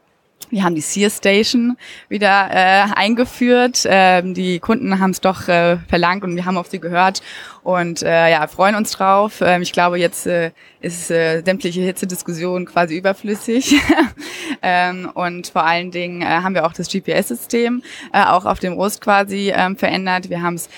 Wir 0.52 0.64
haben 0.64 0.76
die 0.76 0.82
Sear 0.82 1.10
Station 1.10 1.78
wieder 2.10 2.50
äh, 2.52 2.84
eingeführt. 2.94 3.84
Ähm, 3.86 4.34
die 4.34 4.60
Kunden 4.60 5.00
haben 5.00 5.12
es 5.12 5.22
doch 5.22 5.48
äh, 5.48 5.78
verlangt 5.88 6.24
und 6.24 6.36
wir 6.36 6.46
haben 6.46 6.58
auf 6.58 6.68
sie 6.68 6.80
gehört 6.80 7.22
und 7.64 8.04
äh, 8.04 8.32
ja, 8.32 8.46
freuen 8.48 8.76
uns 8.76 8.92
drauf. 8.92 9.42
Ähm, 9.42 9.62
ich 9.62 9.72
glaube, 9.72 9.98
jetzt 9.98 10.28
äh, 10.28 10.52
ist 10.82 11.10
äh, 11.10 11.42
sämtliche 11.42 11.82
Hitzediskussion 11.82 12.66
quasi 12.66 12.98
überflüssig. 12.98 13.76
ähm, 14.62 15.10
und 15.14 15.48
vor 15.48 15.64
allen 15.64 15.92
Dingen 15.92 16.22
äh, 16.22 16.26
haben 16.26 16.54
wir 16.54 16.66
auch 16.66 16.74
das 16.74 16.90
GPS-System 16.90 17.82
äh, 18.12 18.24
auch 18.24 18.46
auf 18.46 18.60
dem 18.60 18.74
Rost 18.74 19.00
quasi 19.00 19.54
ähm, 19.56 19.78
verändert. 19.78 20.30
Wir 20.30 20.42
haben 20.42 20.56
es 20.56 20.70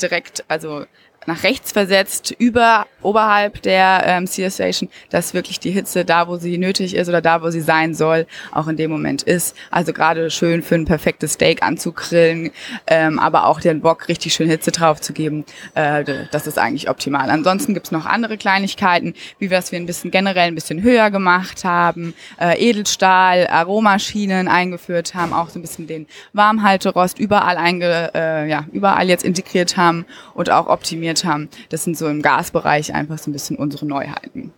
direkt, 0.00 0.44
also 0.48 0.86
nach 1.26 1.42
rechts 1.42 1.72
versetzt, 1.72 2.34
über, 2.38 2.86
oberhalb 3.02 3.60
der 3.62 4.02
ähm, 4.06 4.26
Sear 4.26 4.50
Station, 4.50 4.88
dass 5.10 5.34
wirklich 5.34 5.60
die 5.60 5.70
Hitze 5.70 6.04
da, 6.04 6.26
wo 6.26 6.36
sie 6.36 6.56
nötig 6.56 6.94
ist 6.94 7.08
oder 7.08 7.20
da, 7.20 7.42
wo 7.42 7.50
sie 7.50 7.60
sein 7.60 7.94
soll, 7.94 8.26
auch 8.50 8.66
in 8.66 8.76
dem 8.76 8.90
Moment 8.90 9.22
ist. 9.24 9.54
Also 9.70 9.92
gerade 9.92 10.30
schön 10.30 10.62
für 10.62 10.76
ein 10.76 10.86
perfektes 10.86 11.34
Steak 11.34 11.62
anzugrillen, 11.62 12.50
ähm, 12.86 13.18
aber 13.18 13.46
auch 13.46 13.60
den 13.60 13.82
Bock 13.82 14.08
richtig 14.08 14.32
schön 14.32 14.48
Hitze 14.48 14.70
drauf 14.70 15.02
zu 15.02 15.12
geben, 15.12 15.44
äh, 15.74 16.02
das 16.30 16.46
ist 16.46 16.58
eigentlich 16.58 16.88
optimal. 16.88 17.28
Ansonsten 17.28 17.74
gibt's 17.74 17.90
noch 17.90 18.06
andere 18.06 18.38
Kleinigkeiten, 18.38 19.14
wie 19.38 19.50
wir 19.50 19.58
es 19.58 19.70
wir 19.70 19.78
ein 19.78 19.86
bisschen 19.86 20.10
generell 20.10 20.48
ein 20.48 20.54
bisschen 20.54 20.82
höher 20.82 21.10
gemacht 21.10 21.64
haben, 21.64 22.14
äh, 22.40 22.58
Edelstahl, 22.58 23.46
Aromaschinen 23.48 24.48
eingeführt 24.48 25.14
haben, 25.14 25.34
auch 25.34 25.50
so 25.50 25.58
ein 25.58 25.62
bisschen 25.62 25.86
den 25.86 26.06
Warmhalterost 26.32 27.18
überall 27.18 27.58
einge, 27.58 28.10
äh, 28.14 28.48
ja, 28.48 28.64
überall 28.72 29.08
jetzt 29.08 29.24
integriert 29.24 29.76
haben 29.76 30.06
und 30.32 30.50
auch 30.50 30.68
optimiert 30.68 31.07
programmiert 31.08 31.24
haben. 31.24 31.48
Das 31.70 31.84
sind 31.84 31.96
so 31.96 32.08
im 32.08 32.22
Gasbereich 32.22 32.94
einfach 32.94 33.18
so 33.18 33.30
ein 33.30 33.32
bisschen 33.32 33.56
unsere 33.56 33.86
Neuheiten. 33.86 34.52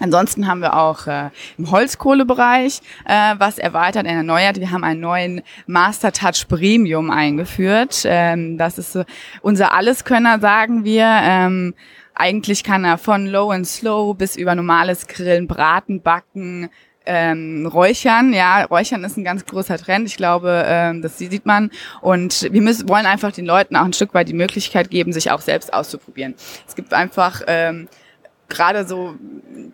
Ansonsten 0.00 0.48
haben 0.48 0.60
wir 0.60 0.74
auch 0.74 1.06
äh, 1.06 1.30
im 1.58 1.70
Holzkohlebereich 1.70 2.80
äh, 3.04 3.34
was 3.38 3.58
erweitert, 3.58 4.06
erneuert. 4.06 4.58
Wir 4.58 4.70
haben 4.70 4.84
einen 4.84 5.00
neuen 5.00 5.42
Master 5.66 6.12
Touch 6.12 6.48
Premium 6.48 7.10
eingeführt. 7.10 8.02
Ähm, 8.04 8.58
das 8.58 8.78
ist 8.78 8.92
so 8.92 9.04
unser 9.42 9.72
Alleskönner, 9.72 10.40
sagen 10.40 10.84
wir. 10.84 11.06
Ähm, 11.06 11.74
eigentlich 12.14 12.64
kann 12.64 12.84
er 12.84 12.98
von 12.98 13.26
Low 13.26 13.50
and 13.50 13.66
Slow 13.66 14.14
bis 14.14 14.36
über 14.36 14.54
normales 14.54 15.06
Grillen, 15.06 15.46
Braten, 15.46 16.02
Backen, 16.02 16.68
ähm, 17.06 17.66
Räuchern. 17.66 18.32
Ja, 18.32 18.64
Räuchern 18.64 19.04
ist 19.04 19.16
ein 19.16 19.24
ganz 19.24 19.44
großer 19.46 19.78
Trend. 19.78 20.08
Ich 20.08 20.16
glaube, 20.16 20.64
ähm, 20.66 21.02
das 21.02 21.18
sieht 21.18 21.46
man. 21.46 21.70
Und 22.00 22.48
wir 22.50 22.62
müssen, 22.62 22.88
wollen 22.88 23.06
einfach 23.06 23.32
den 23.32 23.46
Leuten 23.46 23.76
auch 23.76 23.84
ein 23.84 23.92
Stück 23.92 24.14
weit 24.14 24.28
die 24.28 24.34
Möglichkeit 24.34 24.90
geben, 24.90 25.12
sich 25.12 25.30
auch 25.30 25.40
selbst 25.40 25.72
auszuprobieren. 25.72 26.34
Es 26.66 26.74
gibt 26.74 26.92
einfach 26.92 27.42
ähm, 27.46 27.88
gerade 28.48 28.86
so 28.86 29.14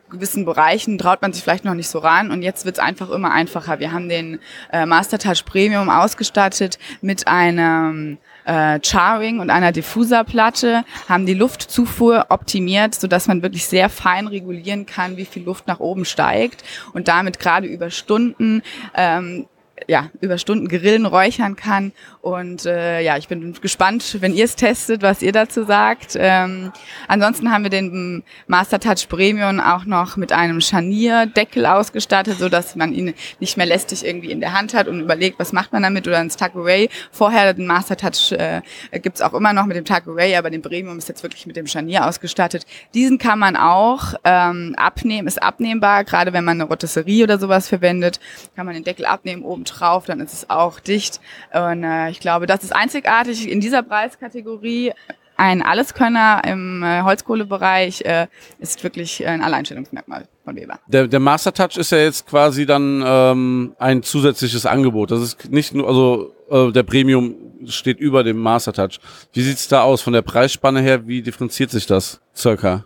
gewissen 0.08 0.44
Bereichen 0.44 0.98
traut 0.98 1.20
man 1.20 1.32
sich 1.32 1.42
vielleicht 1.42 1.64
noch 1.64 1.74
nicht 1.74 1.88
so 1.88 1.98
ran 1.98 2.30
und 2.30 2.42
jetzt 2.42 2.64
wird 2.64 2.76
es 2.76 2.82
einfach 2.82 3.10
immer 3.10 3.32
einfacher. 3.32 3.80
Wir 3.80 3.92
haben 3.92 4.08
den 4.08 4.38
äh, 4.72 4.86
Master 4.86 5.18
Touch 5.18 5.44
Premium 5.44 5.90
ausgestattet 5.90 6.78
mit 7.00 7.26
einem 7.26 8.18
äh, 8.48 8.80
Charring 8.82 9.40
und 9.40 9.50
einer 9.50 9.72
Diffuserplatte, 9.72 10.84
haben 11.08 11.26
die 11.26 11.34
Luftzufuhr 11.34 12.26
optimiert, 12.30 12.94
so 12.94 13.06
dass 13.06 13.28
man 13.28 13.42
wirklich 13.42 13.66
sehr 13.66 13.90
fein 13.90 14.26
regulieren 14.26 14.86
kann, 14.86 15.16
wie 15.16 15.26
viel 15.26 15.44
Luft 15.44 15.66
nach 15.66 15.80
oben 15.80 16.04
steigt 16.04 16.64
und 16.94 17.08
damit 17.08 17.38
gerade 17.38 17.66
über 17.66 17.90
Stunden 17.90 18.62
ähm, 18.94 19.46
ja, 19.86 20.10
über 20.20 20.38
Stunden 20.38 20.68
grillen, 20.68 21.06
räuchern 21.06 21.56
kann. 21.56 21.92
Und 22.20 22.66
äh, 22.66 23.00
ja, 23.00 23.16
ich 23.16 23.28
bin 23.28 23.54
gespannt, 23.60 24.18
wenn 24.20 24.34
ihr 24.34 24.44
es 24.44 24.56
testet, 24.56 25.02
was 25.02 25.22
ihr 25.22 25.32
dazu 25.32 25.64
sagt. 25.64 26.16
Ähm, 26.18 26.72
ansonsten 27.06 27.50
haben 27.50 27.62
wir 27.62 27.70
den 27.70 28.22
Master 28.46 28.80
Touch 28.80 29.08
Premium 29.08 29.60
auch 29.60 29.84
noch 29.84 30.16
mit 30.16 30.32
einem 30.32 30.60
Scharnierdeckel 30.60 31.66
ausgestattet, 31.66 32.38
so 32.38 32.48
dass 32.48 32.76
man 32.76 32.92
ihn 32.92 33.14
nicht 33.40 33.56
mehr 33.56 33.66
lästig 33.66 34.04
irgendwie 34.04 34.30
in 34.30 34.40
der 34.40 34.52
Hand 34.52 34.74
hat 34.74 34.88
und 34.88 35.00
überlegt, 35.00 35.38
was 35.38 35.52
macht 35.52 35.72
man 35.72 35.82
damit 35.82 36.06
oder 36.06 36.20
ins 36.20 36.36
Tuck 36.36 36.56
Array. 36.56 36.88
Vorher 37.12 37.54
den 37.54 37.66
Master 37.66 37.96
Touch 37.96 38.32
äh, 38.32 38.62
gibt's 39.00 39.22
auch 39.22 39.34
immer 39.34 39.52
noch 39.52 39.66
mit 39.66 39.76
dem 39.76 39.84
Tuck 39.84 40.06
Array, 40.06 40.36
aber 40.36 40.50
den 40.50 40.62
Premium 40.62 40.98
ist 40.98 41.08
jetzt 41.08 41.22
wirklich 41.22 41.46
mit 41.46 41.56
dem 41.56 41.66
Scharnier 41.66 42.06
ausgestattet. 42.06 42.64
Diesen 42.94 43.18
kann 43.18 43.38
man 43.38 43.56
auch 43.56 44.14
ähm, 44.24 44.74
abnehmen, 44.76 45.28
ist 45.28 45.42
abnehmbar, 45.42 46.04
gerade 46.04 46.32
wenn 46.32 46.44
man 46.44 46.60
eine 46.60 46.68
Rotisserie 46.68 47.24
oder 47.24 47.38
sowas 47.38 47.68
verwendet, 47.68 48.20
kann 48.56 48.66
man 48.66 48.74
den 48.74 48.84
Deckel 48.84 49.06
abnehmen, 49.06 49.42
oben 49.42 49.64
drauf, 49.68 50.06
dann 50.06 50.20
ist 50.20 50.32
es 50.32 50.50
auch 50.50 50.80
dicht. 50.80 51.20
Und 51.52 51.84
äh, 51.84 52.10
ich 52.10 52.20
glaube, 52.20 52.46
das 52.46 52.64
ist 52.64 52.74
einzigartig 52.74 53.48
in 53.50 53.60
dieser 53.60 53.82
Preiskategorie. 53.82 54.92
Ein 55.36 55.62
Alleskönner 55.62 56.42
im 56.44 56.82
äh, 56.82 57.02
Holzkohlebereich 57.02 58.00
äh, 58.00 58.26
ist 58.58 58.82
wirklich 58.82 59.24
ein 59.24 59.40
Alleinstellungsmerkmal 59.40 60.26
von 60.44 60.56
Weber. 60.56 60.80
Der, 60.88 61.06
der 61.06 61.20
Master 61.20 61.54
Touch 61.54 61.76
ist 61.76 61.92
ja 61.92 61.98
jetzt 61.98 62.26
quasi 62.26 62.66
dann 62.66 63.04
ähm, 63.06 63.76
ein 63.78 64.02
zusätzliches 64.02 64.66
Angebot. 64.66 65.12
Das 65.12 65.20
ist 65.20 65.48
nicht 65.50 65.74
nur, 65.74 65.86
also 65.86 66.34
äh, 66.50 66.72
der 66.72 66.82
Premium 66.82 67.36
steht 67.66 68.00
über 68.00 68.24
dem 68.24 68.38
Master 68.38 68.72
Touch. 68.72 68.98
Wie 69.32 69.42
sieht's 69.42 69.68
da 69.68 69.82
aus 69.82 70.02
von 70.02 70.12
der 70.12 70.22
Preisspanne 70.22 70.80
her? 70.80 71.06
Wie 71.06 71.22
differenziert 71.22 71.70
sich 71.70 71.86
das 71.86 72.20
circa? 72.34 72.84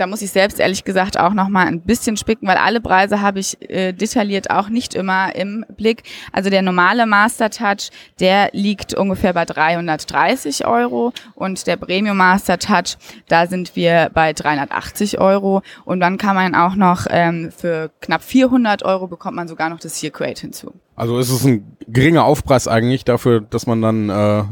Da 0.00 0.06
muss 0.06 0.22
ich 0.22 0.30
selbst 0.30 0.58
ehrlich 0.58 0.84
gesagt 0.84 1.18
auch 1.20 1.34
noch 1.34 1.50
mal 1.50 1.66
ein 1.66 1.82
bisschen 1.82 2.16
spicken, 2.16 2.46
weil 2.46 2.56
alle 2.56 2.80
Preise 2.80 3.20
habe 3.20 3.38
ich 3.38 3.58
äh, 3.68 3.92
detailliert 3.92 4.50
auch 4.50 4.70
nicht 4.70 4.94
immer 4.94 5.36
im 5.36 5.66
Blick. 5.76 6.04
Also 6.32 6.48
der 6.48 6.62
normale 6.62 7.04
Master 7.04 7.50
Touch, 7.50 7.90
der 8.18 8.48
liegt 8.52 8.94
ungefähr 8.94 9.34
bei 9.34 9.44
330 9.44 10.66
Euro 10.66 11.12
und 11.34 11.66
der 11.66 11.76
Premium 11.76 12.16
Master 12.16 12.58
Touch, 12.58 12.96
da 13.28 13.46
sind 13.46 13.76
wir 13.76 14.10
bei 14.14 14.32
380 14.32 15.20
Euro 15.20 15.60
und 15.84 16.00
dann 16.00 16.16
kann 16.16 16.34
man 16.34 16.54
auch 16.54 16.76
noch 16.76 17.06
ähm, 17.10 17.52
für 17.54 17.90
knapp 18.00 18.22
400 18.22 18.82
Euro 18.82 19.06
bekommt 19.06 19.36
man 19.36 19.48
sogar 19.48 19.68
noch 19.68 19.80
das 19.80 20.00
Sear 20.00 20.12
hinzu. 20.34 20.72
Also 20.96 21.18
ist 21.18 21.28
es 21.28 21.44
ein 21.44 21.76
geringer 21.88 22.24
Aufpreis 22.24 22.68
eigentlich 22.68 23.04
dafür, 23.04 23.42
dass 23.42 23.66
man 23.66 23.82
dann 23.82 24.08
äh, 24.08 24.44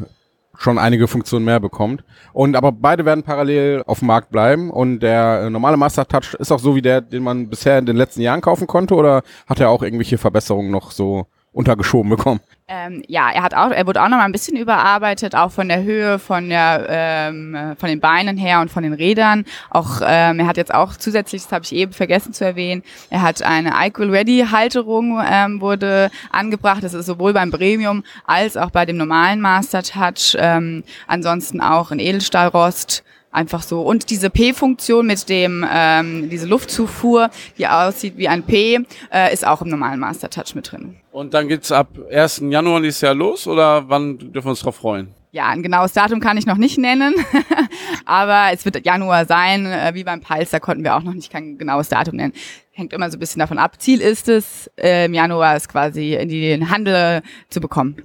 schon 0.59 0.77
einige 0.77 1.09
Funktionen 1.09 1.45
mehr 1.45 1.61
bekommt. 1.61 2.05
Und 2.33 2.57
aber 2.57 2.73
beide 2.73 3.05
werden 3.05 3.23
parallel 3.23 3.85
auf 3.87 4.01
dem 4.01 4.09
Markt 4.09 4.31
bleiben 4.31 4.71
und 4.71 5.01
der 5.01 5.45
äh, 5.45 5.51
normale 5.51 5.77
Master 5.77 6.07
Touch 6.07 6.35
ist 6.35 6.53
auch 6.53 6.59
so 6.59 6.75
wie 6.75 6.83
der, 6.83 7.01
den 7.01 7.23
man 7.23 7.49
bisher 7.49 7.79
in 7.79 7.87
den 7.87 7.97
letzten 7.97 8.21
Jahren 8.21 8.41
kaufen 8.41 8.67
konnte 8.67 8.95
oder 8.95 9.23
hat 9.47 9.61
er 9.61 9.71
auch 9.71 9.83
irgendwelche 9.83 10.19
Verbesserungen 10.19 10.71
noch 10.71 10.91
so 10.91 11.27
untergeschoben 11.53 12.11
bekommen. 12.11 12.41
Ähm, 12.71 13.03
ja, 13.09 13.31
er 13.31 13.43
hat 13.43 13.55
auch, 13.55 13.71
er 13.71 13.87
wurde 13.87 14.03
auch 14.03 14.09
noch 14.09 14.19
mal 14.19 14.25
ein 14.25 14.33
bisschen 14.33 14.57
überarbeitet, 14.57 15.35
auch 15.35 15.51
von 15.51 15.69
der 15.69 15.83
Höhe, 15.83 16.19
von 16.19 16.51
der, 16.51 16.87
ähm, 16.89 17.75
von 17.79 17.89
den 17.89 17.99
Beinen 17.99 18.37
her 18.37 18.61
und 18.61 18.71
von 18.71 18.83
den 18.83 18.93
Rädern. 18.93 19.47
Auch 19.71 20.03
ähm, 20.05 20.41
er 20.41 20.47
hat 20.47 20.59
jetzt 20.59 20.75
auch 20.75 20.95
zusätzlich, 20.95 21.43
das 21.43 21.53
habe 21.53 21.65
ich 21.65 21.73
eben 21.73 21.93
vergessen 21.93 22.35
zu 22.35 22.45
erwähnen, 22.45 22.83
er 23.09 23.23
hat 23.23 23.43
eine 23.43 23.71
Equal 23.71 24.11
Ready 24.11 24.47
Halterung 24.51 25.19
ähm, 25.27 25.63
wurde 25.63 26.11
angebracht. 26.31 26.85
Das 26.85 26.93
ist 26.93 27.07
sowohl 27.07 27.33
beim 27.33 27.51
Premium 27.51 28.05
als 28.27 28.59
auch 28.59 28.71
bei 28.71 28.85
dem 28.85 28.99
normalen 28.99 29.41
Master 29.41 29.83
Touch. 29.83 30.37
Ähm, 30.39 30.85
ansonsten 31.07 31.63
auch 31.63 31.91
in 31.91 31.99
Edelstahlrost 31.99 33.03
Einfach 33.31 33.63
so. 33.63 33.83
Und 33.83 34.09
diese 34.09 34.31
P-Funktion 34.31 35.07
mit 35.07 35.29
dem, 35.29 35.65
ähm, 35.71 36.31
diese 36.31 36.47
Luftzufuhr, 36.47 37.31
die 37.59 37.67
aussieht 37.67 38.17
wie 38.17 38.27
ein 38.27 38.43
P, 38.43 38.81
äh, 39.13 39.33
ist 39.33 39.47
auch 39.47 39.61
im 39.61 39.69
normalen 39.69 40.01
Master 40.01 40.31
Touch 40.31 40.55
mit 40.55 40.73
drin. 40.73 40.97
Und 41.19 41.35
dann 41.35 41.49
geht's 41.49 41.73
ab 41.73 41.89
1. 42.13 42.45
Januar 42.49 42.81
dieses 42.81 43.01
Jahr 43.01 43.13
los 43.13 43.49
oder 43.49 43.89
wann 43.89 44.19
dürfen 44.19 44.47
wir 44.47 44.51
uns 44.51 44.61
drauf 44.61 44.77
freuen? 44.77 45.17
Ja, 45.33 45.49
ein 45.49 45.65
genaues 45.65 45.93
Datum 45.93 46.21
kann 46.21 46.39
ich 46.39 46.47
noch 46.47 46.59
nicht 46.59 46.79
nennen, 46.79 47.13
aber 48.05 48.53
es 48.53 48.65
wird 48.65 48.87
Januar 48.87 49.27
sein. 49.27 49.67
Äh, 49.67 49.95
wie 49.95 50.05
beim 50.05 50.21
Pulse, 50.21 50.53
da 50.53 50.61
konnten 50.61 50.85
wir 50.85 50.95
auch 50.95 51.03
noch 51.03 51.15
nicht 51.15 51.33
kein 51.33 51.59
genaues 51.59 51.89
Datum 51.89 52.15
nennen. 52.15 52.35
Hängt 52.71 52.93
immer 52.93 53.11
so 53.11 53.17
ein 53.17 53.19
bisschen 53.19 53.41
davon 53.41 53.59
ab. 53.59 53.83
Ziel 53.83 54.01
ist 54.01 54.29
es, 54.29 54.71
äh, 54.77 55.07
im 55.07 55.15
Januar 55.15 55.57
es 55.57 55.67
quasi 55.69 56.15
in 56.15 56.29
den 56.29 56.71
Handel 56.71 57.23
zu 57.49 57.61
bekommen. 57.61 57.97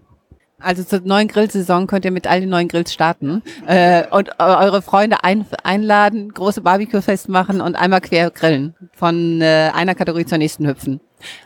Also 0.58 0.84
zur 0.84 1.02
neuen 1.02 1.28
Grillsaison 1.28 1.86
könnt 1.86 2.06
ihr 2.06 2.12
mit 2.12 2.26
all 2.26 2.40
den 2.40 2.50
neuen 2.50 2.68
Grills 2.68 2.94
starten 2.94 3.44
äh, 3.68 4.08
und 4.10 4.30
äh, 4.30 4.44
eure 4.44 4.82
Freunde 4.82 5.24
ein, 5.24 5.46
einladen, 5.64 6.34
große 6.34 6.62
Barbecue-Fest 6.62 7.30
machen 7.30 7.62
und 7.62 7.76
einmal 7.76 8.02
quer 8.02 8.32
grillen. 8.32 8.74
Von 8.94 9.40
äh, 9.42 9.70
einer 9.72 9.94
Kategorie 9.94 10.26
zur 10.26 10.40
nächsten 10.40 10.66
hüpfen. 10.66 11.00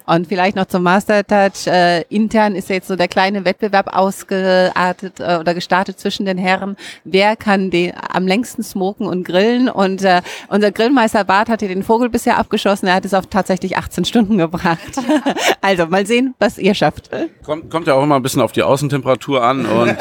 Und 0.06 0.28
vielleicht 0.28 0.56
noch 0.56 0.66
zum 0.66 0.84
Master 0.84 1.26
Touch. 1.26 1.68
Äh, 1.68 2.02
intern 2.10 2.56
ist 2.56 2.70
jetzt 2.70 2.88
so 2.88 2.96
der 2.96 3.08
kleine 3.08 3.46
Wettbewerb 3.46 3.96
ausgeartet 3.96 5.20
äh, 5.20 5.38
oder 5.38 5.54
gestartet 5.54 6.00
zwischen 6.00 6.26
den 6.26 6.38
Herren. 6.38 6.78
Wer 7.04 7.36
kann 7.36 7.70
den 7.70 7.94
am 8.12 8.28
längsten 8.28 8.64
smoken 8.64 9.08
und 9.08 9.24
grillen? 9.24 9.70
Und 9.70 10.04
äh, 10.04 10.22
unser 10.50 10.72
Grillmeister 10.72 11.24
Bart 11.24 11.50
hat 11.50 11.60
hier 11.60 11.70
den 11.70 11.84
Vogel 11.84 12.10
bisher 12.10 12.38
abgeschossen. 12.38 12.88
Er 12.88 12.96
hat 12.96 13.06
es 13.06 13.14
auf 13.14 13.28
tatsächlich 13.28 13.78
18 13.78 14.06
Stunden 14.06 14.38
gebracht. 14.38 14.80
also 15.62 15.88
mal 15.88 16.06
sehen, 16.06 16.36
was 16.40 16.58
ihr 16.58 16.74
schafft. 16.74 17.10
Kommt, 17.44 17.70
kommt 17.70 17.88
ja 17.88 17.94
auch 17.94 18.04
immer 18.04 18.16
ein 18.16 18.24
bisschen 18.24 18.42
auf 18.42 18.52
die 18.52 18.64
Außentemperatur 18.64 19.44
an 19.44 19.66
und 19.66 19.98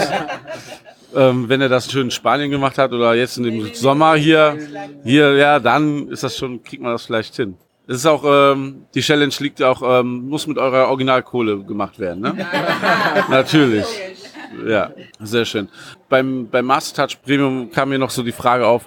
ähm, 1.17 1.49
wenn 1.49 1.61
er 1.61 1.69
das 1.69 1.91
schön 1.91 2.07
in 2.07 2.11
Spanien 2.11 2.51
gemacht 2.51 2.79
hat 2.79 2.93
oder 2.93 3.15
jetzt 3.15 3.39
in 3.39 3.45
dem 3.45 3.75
Sommer 3.75 4.15
hier, 4.15 4.57
hier, 5.05 5.35
ja, 5.35 5.59
dann 5.59 6.09
ist 6.09 6.23
das 6.23 6.37
schon, 6.37 6.63
kriegt 6.63 6.83
man 6.83 6.93
das 6.93 7.07
vielleicht 7.07 7.35
hin. 7.35 7.57
Das 7.87 7.99
ist 7.99 8.07
auch, 8.07 8.25
ähm, 8.27 8.87
die 8.95 9.01
Challenge 9.01 9.35
liegt 9.39 9.63
auch, 9.63 9.81
ähm, 10.01 10.29
muss 10.29 10.47
mit 10.47 10.59
eurer 10.59 10.89
Originalkohle 10.89 11.63
gemacht 11.65 11.99
werden, 11.99 12.23
ne? 12.23 12.47
Natürlich. 13.31 13.87
Ja, 14.67 14.91
sehr 15.21 15.45
schön. 15.45 15.69
Beim, 16.09 16.49
beim 16.51 16.65
Master 16.65 17.07
Touch 17.07 17.19
Premium 17.23 17.71
kam 17.71 17.91
mir 17.91 17.99
noch 17.99 18.11
so 18.11 18.23
die 18.23 18.33
Frage 18.33 18.67
auf, 18.67 18.87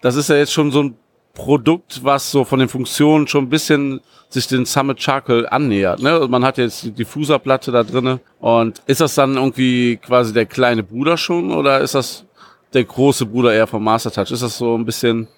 das 0.00 0.16
ist 0.16 0.30
ja 0.30 0.36
jetzt 0.36 0.52
schon 0.52 0.72
so 0.72 0.82
ein 0.82 0.96
Produkt, 1.34 2.02
was 2.02 2.30
so 2.30 2.44
von 2.44 2.58
den 2.58 2.68
Funktionen 2.68 3.28
schon 3.28 3.44
ein 3.44 3.48
bisschen 3.48 4.00
sich 4.28 4.46
den 4.46 4.66
Summit 4.66 5.00
Charcoal 5.00 5.46
annähert. 5.48 6.00
Ne? 6.00 6.26
Man 6.28 6.44
hat 6.44 6.58
jetzt 6.58 6.82
die 6.82 6.90
Diffuserplatte 6.90 7.72
da 7.72 7.82
drinne 7.82 8.20
und 8.40 8.82
ist 8.86 9.00
das 9.00 9.14
dann 9.14 9.36
irgendwie 9.36 9.96
quasi 9.96 10.32
der 10.32 10.46
kleine 10.46 10.82
Bruder 10.82 11.16
schon 11.16 11.52
oder 11.52 11.80
ist 11.80 11.94
das 11.94 12.24
der 12.72 12.84
große 12.84 13.26
Bruder 13.26 13.52
eher 13.52 13.66
vom 13.66 13.82
Master 13.82 14.10
Touch? 14.10 14.30
Ist 14.30 14.42
das 14.42 14.58
so 14.58 14.76
ein 14.76 14.84
bisschen, 14.84 15.28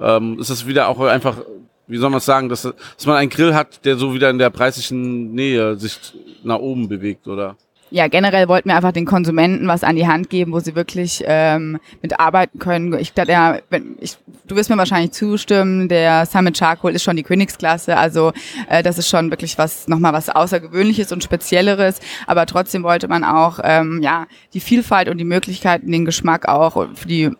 ähm, 0.00 0.38
ist 0.38 0.50
das 0.50 0.66
wieder 0.66 0.88
auch 0.88 1.00
einfach 1.00 1.38
wie 1.86 1.98
soll 1.98 2.10
man 2.10 2.20
sagen, 2.20 2.48
dass, 2.48 2.62
dass 2.62 3.06
man 3.06 3.16
einen 3.16 3.30
Grill 3.30 3.54
hat, 3.54 3.84
der 3.84 3.96
so 3.96 4.14
wieder 4.14 4.30
in 4.30 4.38
der 4.38 4.50
preislichen 4.50 5.32
Nähe 5.32 5.76
sich 5.76 5.98
nach 6.42 6.58
oben 6.58 6.88
bewegt, 6.88 7.26
oder? 7.28 7.56
Ja, 7.90 8.08
generell 8.08 8.48
wollten 8.48 8.68
wir 8.68 8.74
einfach 8.74 8.90
den 8.90 9.04
Konsumenten 9.04 9.68
was 9.68 9.84
an 9.84 9.94
die 9.94 10.08
Hand 10.08 10.28
geben, 10.28 10.52
wo 10.52 10.58
sie 10.58 10.74
wirklich 10.74 11.22
ähm, 11.24 11.78
mitarbeiten 12.02 12.58
können. 12.58 12.92
Ich 12.98 13.14
glaube, 13.14 13.30
ja, 13.30 13.58
du 13.70 14.56
wirst 14.56 14.70
mir 14.70 14.76
wahrscheinlich 14.76 15.12
zustimmen, 15.12 15.88
der 15.88 16.26
Summit 16.26 16.58
Charcoal 16.58 16.96
ist 16.96 17.04
schon 17.04 17.16
die 17.16 17.22
Königsklasse, 17.22 17.96
also 17.96 18.32
äh, 18.68 18.82
das 18.82 18.98
ist 18.98 19.08
schon 19.08 19.30
wirklich 19.30 19.56
was 19.56 19.86
nochmal 19.86 20.12
was 20.12 20.28
Außergewöhnliches 20.28 21.12
und 21.12 21.22
Spezielleres. 21.22 22.00
Aber 22.26 22.46
trotzdem 22.46 22.82
wollte 22.82 23.06
man 23.06 23.22
auch 23.22 23.60
ähm, 23.62 24.00
ja 24.02 24.26
die 24.52 24.60
Vielfalt 24.60 25.08
und 25.08 25.18
die 25.18 25.24
Möglichkeiten, 25.24 25.92
den 25.92 26.04
Geschmack 26.04 26.48
auch 26.48 26.88
für 26.94 27.06
die, 27.06 27.30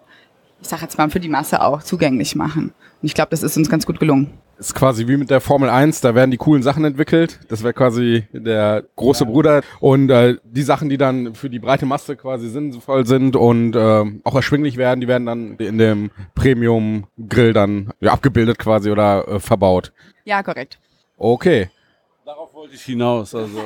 ich 0.60 0.68
sag 0.68 0.82
jetzt 0.82 0.98
mal 0.98 1.10
für 1.10 1.20
die 1.20 1.28
Masse 1.28 1.62
auch 1.62 1.82
zugänglich 1.82 2.34
machen. 2.34 2.72
Und 3.02 3.06
ich 3.06 3.14
glaube, 3.14 3.30
das 3.30 3.42
ist 3.42 3.56
uns 3.56 3.68
ganz 3.68 3.86
gut 3.86 4.00
gelungen. 4.00 4.32
Ist 4.58 4.74
quasi 4.74 5.06
wie 5.06 5.18
mit 5.18 5.28
der 5.28 5.42
Formel 5.42 5.68
1, 5.68 6.00
da 6.00 6.14
werden 6.14 6.30
die 6.30 6.38
coolen 6.38 6.62
Sachen 6.62 6.84
entwickelt. 6.84 7.40
Das 7.48 7.62
wäre 7.62 7.74
quasi 7.74 8.26
der 8.32 8.84
große 8.96 9.24
ja. 9.24 9.30
Bruder. 9.30 9.62
Und 9.80 10.08
äh, 10.08 10.36
die 10.44 10.62
Sachen, 10.62 10.88
die 10.88 10.96
dann 10.96 11.34
für 11.34 11.50
die 11.50 11.58
breite 11.58 11.84
Masse 11.84 12.16
quasi 12.16 12.48
sinnvoll 12.48 13.06
sind 13.06 13.36
und 13.36 13.76
äh, 13.76 14.04
auch 14.24 14.34
erschwinglich 14.34 14.78
werden, 14.78 15.02
die 15.02 15.08
werden 15.08 15.26
dann 15.26 15.56
in 15.56 15.76
dem 15.76 16.10
Premium-Grill 16.34 17.52
dann 17.52 17.92
ja, 18.00 18.12
abgebildet 18.12 18.58
quasi 18.58 18.90
oder 18.90 19.28
äh, 19.28 19.40
verbaut. 19.40 19.92
Ja, 20.24 20.42
korrekt. 20.42 20.78
Okay. 21.18 21.68
Darauf 22.24 22.54
wollte 22.54 22.74
ich 22.74 22.82
hinaus. 22.82 23.34
Also. 23.34 23.58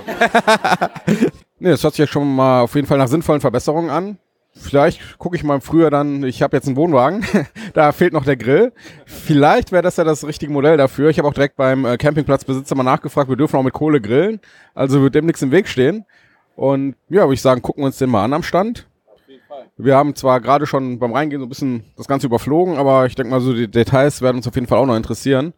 nee, 1.60 1.70
das 1.70 1.84
hört 1.84 1.94
sich 1.94 2.00
ja 2.00 2.06
schon 2.08 2.34
mal 2.34 2.62
auf 2.62 2.74
jeden 2.74 2.88
Fall 2.88 2.98
nach 2.98 3.08
sinnvollen 3.08 3.40
Verbesserungen 3.40 3.90
an. 3.90 4.18
Vielleicht 4.52 5.18
gucke 5.18 5.36
ich 5.36 5.44
mal 5.44 5.60
früher 5.60 5.90
dann, 5.90 6.24
ich 6.24 6.42
habe 6.42 6.56
jetzt 6.56 6.66
einen 6.66 6.76
Wohnwagen, 6.76 7.24
da 7.74 7.92
fehlt 7.92 8.12
noch 8.12 8.24
der 8.24 8.36
Grill. 8.36 8.72
Vielleicht 9.06 9.72
wäre 9.72 9.82
das 9.82 9.96
ja 9.96 10.04
das 10.04 10.26
richtige 10.26 10.52
Modell 10.52 10.76
dafür. 10.76 11.08
Ich 11.08 11.18
habe 11.18 11.28
auch 11.28 11.34
direkt 11.34 11.56
beim 11.56 11.84
äh, 11.84 11.96
Campingplatzbesitzer 11.96 12.74
mal 12.74 12.82
nachgefragt, 12.82 13.28
wir 13.28 13.36
dürfen 13.36 13.56
auch 13.56 13.62
mit 13.62 13.72
Kohle 13.72 14.00
grillen, 14.00 14.40
also 14.74 15.02
wird 15.02 15.14
dem 15.14 15.26
nichts 15.26 15.42
im 15.42 15.50
Weg 15.52 15.68
stehen. 15.68 16.04
Und 16.56 16.94
ja, 17.08 17.22
würde 17.22 17.34
ich 17.34 17.42
sagen, 17.42 17.62
gucken 17.62 17.82
wir 17.82 17.86
uns 17.86 17.98
den 17.98 18.10
mal 18.10 18.24
an 18.24 18.34
am 18.34 18.42
Stand. 18.42 18.86
Wir 19.76 19.96
haben 19.96 20.14
zwar 20.14 20.40
gerade 20.40 20.66
schon 20.66 20.98
beim 20.98 21.12
Reingehen 21.12 21.40
so 21.40 21.46
ein 21.46 21.48
bisschen 21.48 21.84
das 21.96 22.06
Ganze 22.06 22.26
überflogen, 22.26 22.76
aber 22.76 23.06
ich 23.06 23.14
denke 23.14 23.30
mal, 23.30 23.40
so 23.40 23.54
die 23.54 23.68
Details 23.68 24.20
werden 24.20 24.36
uns 24.36 24.48
auf 24.48 24.54
jeden 24.54 24.66
Fall 24.66 24.78
auch 24.78 24.86
noch 24.86 24.96
interessieren. 24.96 25.54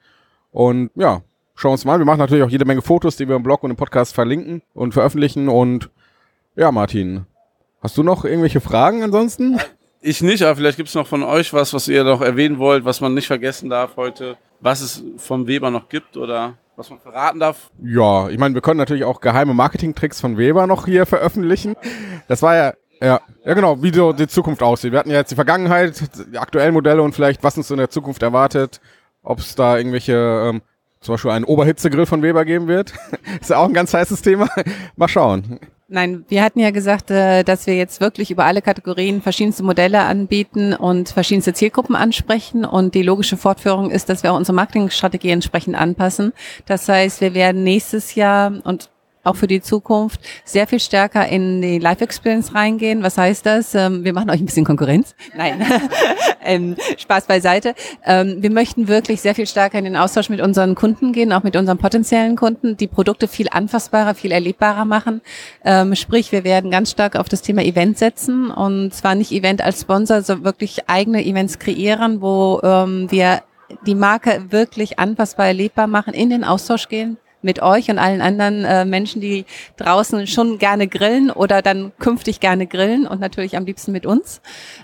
Und 0.53 0.91
ja, 0.95 1.23
schauen 1.55 1.71
wir 1.71 1.73
uns 1.73 1.85
mal 1.85 1.95
an. 1.95 2.01
Wir 2.01 2.05
machen 2.05 2.19
natürlich 2.19 2.45
auch 2.45 2.51
jede 2.51 2.65
Menge 2.65 2.83
Fotos, 2.83 3.17
die 3.17 3.27
wir 3.27 3.37
im 3.37 3.43
Blog 3.43 3.65
und 3.65 3.71
im 3.71 3.77
Podcast 3.77 4.15
verlinken 4.15 4.63
und 4.75 4.93
veröffentlichen. 4.93 5.49
Und 5.49 5.91
ja, 6.55 6.71
Martin, 6.71 7.27
Hast 7.83 7.99
du 7.99 8.03
noch 8.03 8.25
irgendwelche 8.25 8.61
Fragen 8.61 9.03
ansonsten? 9.03 9.59
Ich 10.01 10.23
nicht, 10.23 10.43
aber 10.43 10.57
vielleicht 10.57 10.77
gibt 10.77 10.89
es 10.89 10.95
noch 10.95 11.07
von 11.07 11.23
euch 11.23 11.53
was, 11.53 11.75
was 11.75 11.89
ihr 11.89 12.05
noch 12.05 12.21
erwähnen 12.21 12.59
wollt, 12.59 12.85
was 12.85 13.01
man 13.01 13.15
nicht 13.15 13.27
vergessen 13.27 13.71
darf 13.71 13.97
heute, 13.97 14.37
was 14.61 14.81
es 14.81 15.03
vom 15.17 15.47
Weber 15.47 15.71
noch 15.71 15.89
gibt 15.89 16.17
oder 16.17 16.55
was 16.77 16.91
man 16.91 17.01
verraten 17.01 17.41
darf. 17.41 17.71
Ja, 17.83 18.29
ich 18.29 18.39
meine, 18.39 18.55
wir 18.55 18.63
können 18.63 18.79
natürlich 18.79 19.05
auch 19.05 19.21
geheime 19.21 19.55
Marketingtricks 19.55 20.21
von 20.21 20.39
Weber 20.39 20.67
noch 20.67 20.87
hier 20.87 21.07
veröffentlichen. 21.07 21.77
Das 22.29 22.43
war 22.43 22.57
ja 22.57 22.73
ja, 23.03 23.21
ja 23.45 23.55
genau, 23.55 23.83
wie 23.83 23.93
so 23.93 24.13
die 24.13 24.29
Zukunft 24.29 24.63
aussieht. 24.63 24.93
Wir 24.93 25.01
hatten 25.01 25.11
ja 25.11 25.17
jetzt 25.17 25.33
die 25.33 25.37
Vergangenheit, 25.37 26.01
die 26.33 26.39
aktuellen 26.39 26.73
Modelle 26.73 27.03
und 27.03 27.15
vielleicht, 27.15 27.43
was 27.43 27.57
uns 27.57 27.71
in 27.71 27.79
der 27.79 27.91
Zukunft 27.91 28.23
erwartet, 28.23 28.81
ob 29.25 29.41
es 29.41 29.57
da 29.57 29.77
irgendwelche, 29.77 30.13
ähm, 30.15 30.63
zum 31.01 31.15
Beispiel 31.15 31.33
einen 31.33 31.45
Oberhitzegrill 31.45 32.07
von 32.07 32.23
Weber 32.23 32.45
geben 32.45 32.69
wird. 32.69 32.93
ist 33.41 33.51
ja 33.51 33.57
auch 33.57 33.67
ein 33.67 33.75
ganz 33.75 33.93
heißes 33.93 34.23
Thema. 34.23 34.49
Mal 34.95 35.09
schauen. 35.09 35.59
Nein, 35.95 36.25
wir 36.29 36.43
hatten 36.43 36.59
ja 36.59 36.71
gesagt, 36.71 37.11
äh, 37.11 37.43
dass 37.43 37.67
wir 37.67 37.77
jetzt 37.77 38.01
wirklich 38.01 38.31
über 38.31 38.47
alle 38.47 38.63
Kategorien 38.63 39.21
verschiedenste 39.21 39.63
Modelle 39.63 40.01
anbieten 40.01 40.73
und 40.73 41.11
verschiedenste 41.11 41.53
Zielgruppen 41.53 41.95
ansprechen. 41.95 42.65
Und 42.65 42.95
die 42.95 43.03
logische 43.03 43.37
Fortführung 43.37 43.91
ist, 43.91 44.09
dass 44.09 44.23
wir 44.23 44.33
unsere 44.33 44.55
Marketingstrategie 44.55 45.29
entsprechend 45.29 45.77
anpassen. 45.77 46.33
Das 46.65 46.89
heißt, 46.89 47.21
wir 47.21 47.35
werden 47.35 47.63
nächstes 47.63 48.15
Jahr 48.15 48.55
und 48.65 48.89
auch 49.25 49.37
für 49.37 49.47
die 49.47 49.61
Zukunft 49.61 50.21
sehr 50.45 50.67
viel 50.67 50.81
stärker 50.81 51.29
in 51.29 51.63
die 51.63 51.79
Live-Experience 51.79 52.55
reingehen. 52.55 53.03
Was 53.03 53.19
heißt 53.19 53.47
das? 53.47 53.75
Ähm, 53.75 54.05
wir 54.05 54.13
machen 54.13 54.31
euch 54.31 54.41
ein 54.41 54.47
bisschen 54.47 54.65
Konkurrenz. 54.65 55.15
Nein, 55.37 55.65
ähm, 56.45 56.77
Spaß 56.99 57.27
beiseite. 57.27 57.75
Ähm, 58.05 58.43
wir 58.43 58.51
möchten 58.51 58.89
wirklich 58.89 59.21
sehr 59.21 59.35
viel 59.35 59.47
stärker 59.47 59.79
in 59.79 59.85
den 59.85 59.97
Austausch 59.97 60.29
mit 60.29 60.41
unseren 60.41 60.75
Kunden 60.75 61.13
gehen, 61.13 61.33
auch 61.33 61.43
mit 61.43 61.57
unseren 61.57 61.79
potenziellen 61.79 62.37
Kunden, 62.37 62.77
die 62.77 62.89
Produkte 62.89 63.29
viel 63.29 63.49
anfassbarer, 63.51 64.15
viel 64.15 64.33
erlebbarer 64.33 64.85
machen. 64.85 65.21
Sprich, 65.95 66.33
wir 66.33 66.45
werden 66.45 66.71
ganz 66.71 66.91
stark 66.91 67.17
auf 67.17 67.29
das 67.29 67.43
Thema 67.43 67.63
Event 67.63 67.99
setzen 67.99 68.51
und 68.51 68.93
zwar 68.93 69.15
nicht 69.15 69.33
Event 69.33 69.63
als 69.63 69.81
Sponsor, 69.81 70.23
sondern 70.23 70.45
wirklich 70.45 70.89
eigene 70.89 71.25
Events 71.25 71.59
kreieren, 71.59 72.21
wo 72.21 72.61
wir 72.63 73.43
die 73.87 73.95
Marke 73.95 74.47
wirklich 74.51 74.99
anpassbar 74.99 75.47
erlebbar 75.47 75.87
machen, 75.87 76.15
in 76.15 76.31
den 76.31 76.45
Austausch 76.45 76.89
gehen, 76.89 77.19
mit 77.43 77.63
euch 77.63 77.91
und 77.91 77.99
allen 77.99 78.21
anderen 78.21 78.65
äh, 78.65 78.85
Menschen, 78.85 79.21
die 79.21 79.45
draußen 79.77 80.27
schon 80.27 80.59
gerne 80.59 80.87
grillen 80.87 81.31
oder 81.31 81.63
dann 81.63 81.93
künftig 81.99 82.41
gerne 82.41 82.67
grillen 82.67 83.07
und 83.07 83.21
natürlich 83.21 83.57
am 83.57 83.65
liebsten 83.65 83.93
mit 83.93 84.07
uns. 84.07 84.41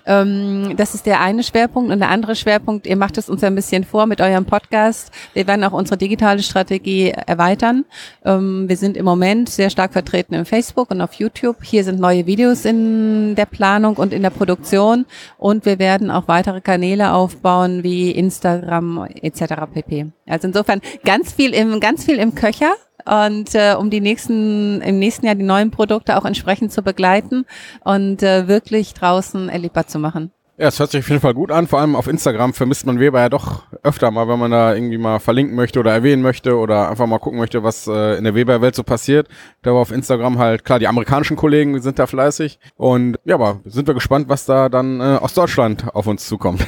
Ähm, 0.06 0.74
das 0.76 0.94
ist 0.94 1.06
der 1.06 1.20
eine 1.20 1.42
Schwerpunkt. 1.42 1.90
Und 1.92 2.00
der 2.00 2.10
andere 2.10 2.36
Schwerpunkt, 2.36 2.86
ihr 2.86 2.96
macht 2.96 3.18
es 3.18 3.28
uns 3.28 3.42
ein 3.44 3.54
bisschen 3.54 3.84
vor 3.84 4.06
mit 4.06 4.20
eurem 4.20 4.44
Podcast. 4.44 5.10
Wir 5.34 5.46
werden 5.46 5.64
auch 5.64 5.72
unsere 5.72 5.96
digitale 5.96 6.42
Strategie 6.42 7.10
erweitern. 7.10 7.84
Ähm, 8.24 8.68
wir 8.68 8.76
sind 8.76 8.96
im 8.96 9.04
Moment 9.04 9.48
sehr 9.48 9.70
stark 9.70 9.92
vertreten 9.92 10.34
im 10.34 10.44
Facebook 10.44 10.90
und 10.90 11.00
auf 11.00 11.14
YouTube. 11.14 11.62
Hier 11.62 11.84
sind 11.84 12.00
neue 12.00 12.26
Videos 12.26 12.64
in 12.64 13.34
der 13.34 13.46
Planung 13.46 13.96
und 13.96 14.12
in 14.12 14.22
der 14.22 14.30
Produktion. 14.30 15.06
Und 15.36 15.64
wir 15.64 15.78
werden 15.78 16.10
auch 16.10 16.28
weitere 16.28 16.60
Kanäle 16.60 17.12
aufbauen 17.12 17.82
wie 17.82 18.10
Instagram 18.10 19.06
etc. 19.22 19.54
pp. 19.72 20.06
Also 20.26 20.48
insofern 20.48 20.80
ganz 21.04 21.32
viel 21.32 21.54
im, 21.54 21.80
ganz 21.80 22.04
viel 22.04 22.16
im 22.16 22.34
Köcher 22.48 22.74
und 23.04 23.54
äh, 23.54 23.74
um 23.78 23.90
die 23.90 24.00
nächsten, 24.00 24.80
im 24.80 24.98
nächsten 24.98 25.26
Jahr 25.26 25.34
die 25.34 25.44
neuen 25.44 25.70
Produkte 25.70 26.16
auch 26.16 26.24
entsprechend 26.24 26.72
zu 26.72 26.82
begleiten 26.82 27.44
und 27.84 28.22
äh, 28.22 28.48
wirklich 28.48 28.94
draußen 28.94 29.48
erlebbar 29.48 29.86
zu 29.86 29.98
machen. 29.98 30.32
Ja, 30.56 30.66
es 30.66 30.80
hört 30.80 30.90
sich 30.90 31.04
auf 31.04 31.08
jeden 31.08 31.20
Fall 31.20 31.34
gut 31.34 31.52
an. 31.52 31.68
Vor 31.68 31.78
allem 31.78 31.94
auf 31.94 32.08
Instagram 32.08 32.52
vermisst 32.52 32.84
man 32.84 32.98
Weber 32.98 33.20
ja 33.20 33.28
doch 33.28 33.62
öfter 33.84 34.10
mal, 34.10 34.26
wenn 34.26 34.40
man 34.40 34.50
da 34.50 34.74
irgendwie 34.74 34.98
mal 34.98 35.20
verlinken 35.20 35.54
möchte 35.54 35.78
oder 35.78 35.92
erwähnen 35.92 36.20
möchte 36.20 36.56
oder 36.56 36.90
einfach 36.90 37.06
mal 37.06 37.20
gucken 37.20 37.38
möchte, 37.38 37.62
was 37.62 37.86
äh, 37.86 38.16
in 38.16 38.24
der 38.24 38.34
Weber-Welt 38.34 38.74
so 38.74 38.82
passiert. 38.82 39.28
Da 39.62 39.72
war 39.72 39.80
auf 39.80 39.92
Instagram 39.92 40.38
halt, 40.38 40.64
klar, 40.64 40.80
die 40.80 40.88
amerikanischen 40.88 41.36
Kollegen 41.36 41.80
sind 41.80 42.00
da 42.00 42.08
fleißig. 42.08 42.58
Und 42.76 43.18
ja, 43.24 43.36
aber 43.36 43.60
sind 43.66 43.86
wir 43.86 43.94
gespannt, 43.94 44.28
was 44.28 44.46
da 44.46 44.68
dann 44.68 45.00
äh, 45.00 45.18
aus 45.20 45.34
Deutschland 45.34 45.94
auf 45.94 46.08
uns 46.08 46.26
zukommt. 46.26 46.66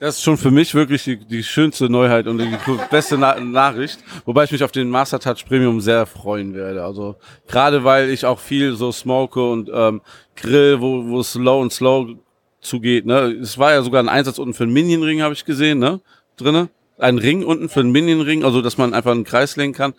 Das 0.00 0.16
ist 0.16 0.22
schon 0.22 0.36
für 0.36 0.52
mich 0.52 0.74
wirklich 0.74 1.02
die, 1.02 1.16
die 1.16 1.42
schönste 1.42 1.90
Neuheit 1.90 2.28
und 2.28 2.38
die 2.38 2.56
beste 2.88 3.18
Na 3.18 3.38
Nachricht, 3.40 3.98
wobei 4.24 4.44
ich 4.44 4.52
mich 4.52 4.62
auf 4.62 4.70
den 4.70 4.88
Master 4.88 5.18
Touch 5.18 5.44
Premium 5.44 5.80
sehr 5.80 6.06
freuen 6.06 6.54
werde. 6.54 6.84
Also 6.84 7.16
gerade 7.48 7.82
weil 7.82 8.08
ich 8.10 8.24
auch 8.24 8.38
viel 8.38 8.76
so 8.76 8.92
smoke 8.92 9.40
und 9.42 9.68
ähm, 9.74 10.00
grill, 10.36 10.80
wo, 10.80 11.04
wo 11.08 11.18
es 11.18 11.34
low 11.34 11.60
und 11.60 11.72
slow 11.72 12.14
zugeht. 12.60 13.06
Ne? 13.06 13.38
Es 13.42 13.58
war 13.58 13.72
ja 13.72 13.82
sogar 13.82 14.00
ein 14.00 14.08
Einsatz 14.08 14.38
unten 14.38 14.54
für 14.54 14.64
einen 14.64 14.72
Minion-Ring, 14.72 15.20
habe 15.20 15.34
ich 15.34 15.44
gesehen, 15.44 15.80
ne? 15.80 16.00
Drinne. 16.36 16.68
Ein 16.98 17.18
Ring 17.18 17.44
unten 17.44 17.68
für 17.68 17.80
einen 17.80 17.90
Minion-Ring, 17.90 18.44
also 18.44 18.62
dass 18.62 18.78
man 18.78 18.94
einfach 18.94 19.12
einen 19.12 19.24
Kreis 19.24 19.56
legen 19.56 19.72
kann. 19.72 19.94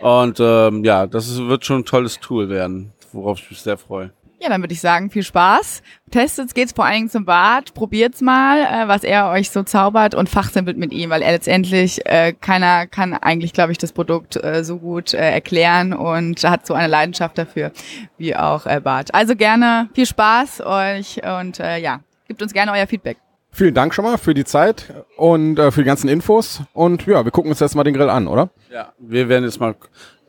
Und 0.00 0.38
ähm, 0.40 0.84
ja, 0.84 1.06
das 1.06 1.28
ist, 1.28 1.38
wird 1.46 1.64
schon 1.64 1.80
ein 1.80 1.84
tolles 1.84 2.18
Tool 2.18 2.48
werden, 2.48 2.92
worauf 3.12 3.40
ich 3.40 3.50
mich 3.50 3.60
sehr 3.60 3.76
freue. 3.76 4.12
Ja, 4.40 4.48
dann 4.50 4.60
würde 4.60 4.74
ich 4.74 4.80
sagen, 4.80 5.10
viel 5.10 5.22
Spaß. 5.22 5.82
Testet 6.10 6.54
geht's 6.54 6.72
vor 6.72 6.84
allen 6.84 6.94
Dingen 6.94 7.08
zum 7.08 7.24
Bad, 7.24 7.72
probiert's 7.72 8.20
mal, 8.20 8.58
äh, 8.58 8.88
was 8.88 9.02
er 9.04 9.30
euch 9.30 9.50
so 9.50 9.62
zaubert 9.62 10.14
und 10.14 10.28
fachsimpelt 10.28 10.76
mit 10.76 10.92
ihm, 10.92 11.10
weil 11.10 11.22
er 11.22 11.32
letztendlich 11.32 12.04
äh, 12.04 12.32
keiner 12.32 12.86
kann 12.86 13.14
eigentlich, 13.14 13.52
glaube 13.52 13.72
ich, 13.72 13.78
das 13.78 13.92
Produkt 13.92 14.36
äh, 14.36 14.62
so 14.64 14.78
gut 14.78 15.14
äh, 15.14 15.30
erklären 15.30 15.92
und 15.92 16.44
hat 16.44 16.66
so 16.66 16.74
eine 16.74 16.88
Leidenschaft 16.88 17.38
dafür 17.38 17.72
wie 18.18 18.36
auch 18.36 18.66
äh, 18.66 18.80
Bart. 18.80 19.14
Also 19.14 19.34
gerne 19.34 19.88
viel 19.94 20.06
Spaß 20.06 20.60
euch 20.60 21.20
und 21.40 21.60
äh, 21.60 21.78
ja, 21.78 22.00
gebt 22.28 22.42
uns 22.42 22.52
gerne 22.52 22.72
euer 22.72 22.86
Feedback. 22.86 23.16
Vielen 23.54 23.72
Dank 23.72 23.94
schon 23.94 24.04
mal 24.04 24.18
für 24.18 24.34
die 24.34 24.44
Zeit 24.44 24.92
und 25.16 25.60
äh, 25.60 25.70
für 25.70 25.82
die 25.82 25.86
ganzen 25.86 26.08
Infos. 26.08 26.62
Und 26.72 27.06
ja, 27.06 27.24
wir 27.24 27.30
gucken 27.30 27.52
uns 27.52 27.60
jetzt 27.60 27.76
mal 27.76 27.84
den 27.84 27.94
Grill 27.94 28.10
an, 28.10 28.26
oder? 28.26 28.50
Ja, 28.68 28.92
wir 28.98 29.28
werden 29.28 29.44
jetzt 29.44 29.60
mal 29.60 29.76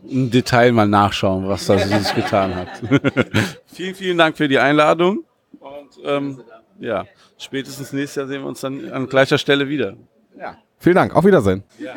im 0.09 0.31
Detail 0.31 0.71
mal 0.71 0.87
nachschauen, 0.87 1.47
was 1.47 1.65
da 1.65 1.77
sich 1.77 2.15
getan 2.15 2.55
hat. 2.55 2.69
vielen, 3.65 3.95
vielen 3.95 4.17
Dank 4.17 4.37
für 4.37 4.47
die 4.47 4.59
Einladung. 4.59 5.23
Und 5.59 5.89
ähm, 6.03 6.41
ja, 6.79 7.05
spätestens 7.37 7.93
nächstes 7.93 8.15
Jahr 8.15 8.27
sehen 8.27 8.41
wir 8.41 8.47
uns 8.47 8.61
dann 8.61 8.91
an 8.91 9.07
gleicher 9.07 9.37
Stelle 9.37 9.67
wieder. 9.69 9.95
Ja. 10.37 10.57
Vielen 10.79 10.95
Dank. 10.95 11.15
Auf 11.15 11.25
Wiedersehen. 11.25 11.63
Ja. 11.79 11.95